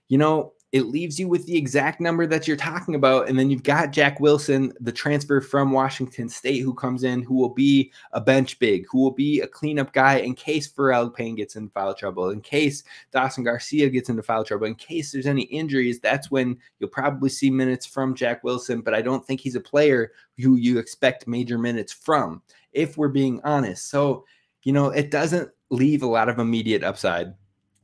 You 0.07 0.17
know, 0.17 0.53
it 0.73 0.87
leaves 0.87 1.17
you 1.17 1.29
with 1.29 1.45
the 1.45 1.55
exact 1.55 2.01
number 2.01 2.27
that 2.27 2.45
you're 2.45 2.57
talking 2.57 2.95
about. 2.95 3.29
And 3.29 3.39
then 3.39 3.49
you've 3.49 3.63
got 3.63 3.93
Jack 3.93 4.19
Wilson, 4.19 4.73
the 4.81 4.91
transfer 4.91 5.39
from 5.39 5.71
Washington 5.71 6.27
State, 6.27 6.59
who 6.59 6.73
comes 6.73 7.03
in, 7.03 7.21
who 7.23 7.35
will 7.35 7.53
be 7.53 7.91
a 8.11 8.19
bench 8.19 8.59
big, 8.59 8.85
who 8.91 8.99
will 8.99 9.11
be 9.11 9.39
a 9.39 9.47
cleanup 9.47 9.93
guy 9.93 10.17
in 10.17 10.35
case 10.35 10.69
Pharrel 10.69 11.13
Payne 11.13 11.35
gets 11.35 11.55
into 11.55 11.71
foul 11.71 11.93
trouble, 11.93 12.31
in 12.31 12.41
case 12.41 12.83
Dawson 13.11 13.45
Garcia 13.45 13.89
gets 13.89 14.09
into 14.09 14.21
foul 14.21 14.43
trouble, 14.43 14.67
in 14.67 14.75
case 14.75 15.11
there's 15.11 15.25
any 15.25 15.43
injuries. 15.43 16.01
That's 16.01 16.29
when 16.29 16.57
you'll 16.79 16.89
probably 16.89 17.29
see 17.29 17.49
minutes 17.49 17.85
from 17.85 18.13
Jack 18.13 18.43
Wilson. 18.43 18.81
But 18.81 18.93
I 18.93 19.01
don't 19.01 19.25
think 19.25 19.39
he's 19.39 19.55
a 19.55 19.61
player 19.61 20.11
who 20.37 20.57
you 20.57 20.79
expect 20.79 21.27
major 21.27 21.57
minutes 21.57 21.93
from, 21.93 22.41
if 22.73 22.97
we're 22.97 23.07
being 23.07 23.39
honest. 23.45 23.89
So, 23.89 24.25
you 24.63 24.73
know, 24.73 24.89
it 24.89 25.11
doesn't 25.11 25.49
leave 25.69 26.03
a 26.03 26.07
lot 26.07 26.27
of 26.27 26.39
immediate 26.39 26.83
upside 26.83 27.33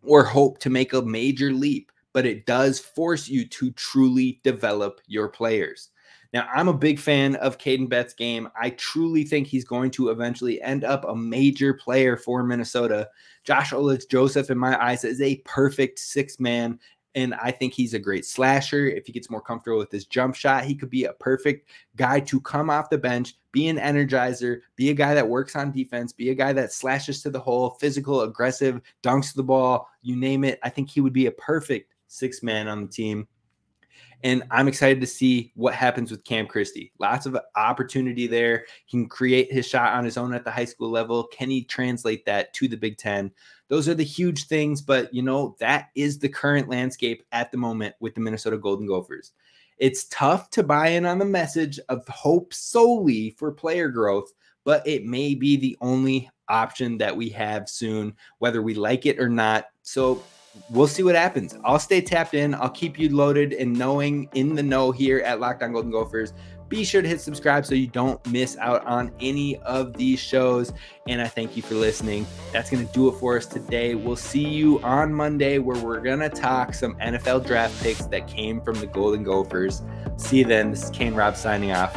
or 0.03 0.25
hope 0.25 0.59
to 0.59 0.69
make 0.69 0.91
a 0.91 1.01
major 1.01 1.53
leap 1.53 1.92
but 2.13 2.25
it 2.25 2.45
does 2.45 2.79
force 2.79 3.27
you 3.27 3.45
to 3.47 3.71
truly 3.71 4.39
develop 4.43 5.01
your 5.07 5.27
players. 5.27 5.89
Now, 6.33 6.47
I'm 6.51 6.67
a 6.67 6.73
big 6.73 6.97
fan 6.97 7.35
of 7.35 7.59
Caden 7.59 7.89
Betts' 7.89 8.15
game. 8.15 8.49
I 8.59 8.71
truly 8.71 9.23
think 9.23 9.45
he's 9.45 9.65
going 9.65 9.91
to 9.91 10.09
eventually 10.09 10.59
end 10.63 10.83
up 10.83 11.05
a 11.05 11.15
major 11.15 11.75
player 11.75 12.17
for 12.17 12.41
Minnesota. 12.41 13.07
Josh 13.43 13.71
Ola-Joseph, 13.71 14.49
in 14.49 14.57
my 14.57 14.81
eyes, 14.83 15.03
is 15.03 15.21
a 15.21 15.35
perfect 15.45 15.99
six 15.99 16.39
man. 16.39 16.79
And 17.13 17.35
I 17.35 17.51
think 17.51 17.73
he's 17.73 17.93
a 17.93 17.99
great 17.99 18.25
slasher. 18.25 18.87
If 18.87 19.05
he 19.05 19.11
gets 19.11 19.29
more 19.29 19.41
comfortable 19.41 19.77
with 19.77 19.91
his 19.91 20.07
jump 20.07 20.33
shot, 20.33 20.63
he 20.63 20.73
could 20.73 20.89
be 20.89 21.03
a 21.03 21.13
perfect 21.13 21.69
guy 21.95 22.19
to 22.21 22.41
come 22.41 22.71
off 22.71 22.89
the 22.89 22.97
bench, 22.97 23.35
be 23.51 23.67
an 23.67 23.77
energizer, 23.77 24.61
be 24.75 24.89
a 24.89 24.95
guy 24.95 25.13
that 25.13 25.29
works 25.29 25.55
on 25.55 25.71
defense, 25.71 26.11
be 26.11 26.31
a 26.31 26.35
guy 26.35 26.51
that 26.53 26.73
slashes 26.73 27.21
to 27.21 27.29
the 27.29 27.39
hole, 27.39 27.77
physical, 27.79 28.21
aggressive, 28.21 28.81
dunks 29.03 29.35
the 29.35 29.43
ball, 29.43 29.87
you 30.01 30.15
name 30.15 30.43
it. 30.43 30.57
I 30.63 30.69
think 30.69 30.89
he 30.89 31.01
would 31.01 31.13
be 31.13 31.27
a 31.27 31.31
perfect 31.33 31.92
six 32.13 32.43
man 32.43 32.67
on 32.67 32.81
the 32.81 32.91
team. 32.91 33.27
And 34.23 34.43
I'm 34.51 34.69
excited 34.69 35.01
to 35.01 35.07
see 35.07 35.51
what 35.55 35.73
happens 35.73 36.09
with 36.09 36.23
Cam 36.23 36.47
Christie. 36.47 36.93
Lots 36.97 37.25
of 37.25 37.37
opportunity 37.57 38.25
there. 38.25 38.65
He 38.85 38.97
can 38.97 39.09
create 39.09 39.51
his 39.51 39.67
shot 39.67 39.93
on 39.93 40.05
his 40.05 40.17
own 40.17 40.33
at 40.33 40.45
the 40.45 40.51
high 40.51 40.65
school 40.65 40.89
level. 40.89 41.25
Can 41.25 41.49
he 41.49 41.63
translate 41.63 42.25
that 42.25 42.53
to 42.53 42.69
the 42.69 42.77
Big 42.77 42.97
Ten? 42.97 43.31
Those 43.67 43.89
are 43.89 43.93
the 43.93 44.03
huge 44.03 44.47
things, 44.47 44.81
but 44.81 45.13
you 45.13 45.23
know, 45.23 45.57
that 45.59 45.89
is 45.95 46.19
the 46.19 46.29
current 46.29 46.69
landscape 46.69 47.23
at 47.33 47.51
the 47.51 47.57
moment 47.57 47.95
with 47.99 48.15
the 48.15 48.21
Minnesota 48.21 48.57
Golden 48.57 48.87
Gophers. 48.87 49.33
It's 49.77 50.05
tough 50.05 50.49
to 50.51 50.63
buy 50.63 50.89
in 50.89 51.05
on 51.05 51.19
the 51.19 51.25
message 51.25 51.79
of 51.89 52.07
hope 52.07 52.53
solely 52.53 53.31
for 53.31 53.51
player 53.51 53.89
growth, 53.89 54.31
but 54.63 54.87
it 54.87 55.05
may 55.05 55.35
be 55.35 55.57
the 55.57 55.77
only 55.81 56.29
option 56.47 56.97
that 56.99 57.15
we 57.15 57.27
have 57.29 57.67
soon, 57.67 58.15
whether 58.39 58.61
we 58.61 58.73
like 58.73 59.05
it 59.05 59.19
or 59.19 59.27
not. 59.27 59.65
So 59.81 60.23
we'll 60.69 60.87
see 60.87 61.03
what 61.03 61.15
happens. 61.15 61.55
I'll 61.63 61.79
stay 61.79 62.01
tapped 62.01 62.33
in. 62.33 62.53
I'll 62.55 62.69
keep 62.69 62.99
you 62.99 63.15
loaded 63.15 63.53
and 63.53 63.77
knowing 63.77 64.29
in 64.33 64.55
the 64.55 64.63
know 64.63 64.91
here 64.91 65.19
at 65.19 65.39
Locked 65.39 65.63
On 65.63 65.73
Golden 65.73 65.91
Gophers. 65.91 66.33
Be 66.69 66.83
sure 66.83 67.01
to 67.03 67.07
hit 67.07 67.21
subscribe 67.21 67.65
so 67.65 67.75
you 67.75 67.87
don't 67.87 68.25
miss 68.31 68.57
out 68.57 68.83
on 68.87 69.11
any 69.19 69.57
of 69.59 69.93
these 69.93 70.19
shows. 70.19 70.73
And 71.07 71.21
I 71.21 71.27
thank 71.27 71.55
you 71.55 71.61
for 71.61 71.75
listening. 71.75 72.25
That's 72.51 72.69
going 72.71 72.87
to 72.87 72.93
do 72.93 73.09
it 73.09 73.19
for 73.19 73.37
us 73.37 73.45
today. 73.45 73.93
We'll 73.93 74.15
see 74.15 74.47
you 74.47 74.79
on 74.81 75.13
Monday 75.13 75.59
where 75.59 75.79
we're 75.79 76.01
going 76.01 76.19
to 76.19 76.29
talk 76.29 76.73
some 76.73 76.95
NFL 76.95 77.45
draft 77.45 77.81
picks 77.83 78.05
that 78.07 78.27
came 78.27 78.59
from 78.61 78.75
the 78.75 78.87
Golden 78.87 79.23
Gophers. 79.23 79.83
See 80.17 80.39
you 80.39 80.45
then. 80.45 80.71
This 80.71 80.85
is 80.85 80.89
Kane 80.89 81.13
Rob 81.13 81.35
signing 81.35 81.73
off. 81.73 81.95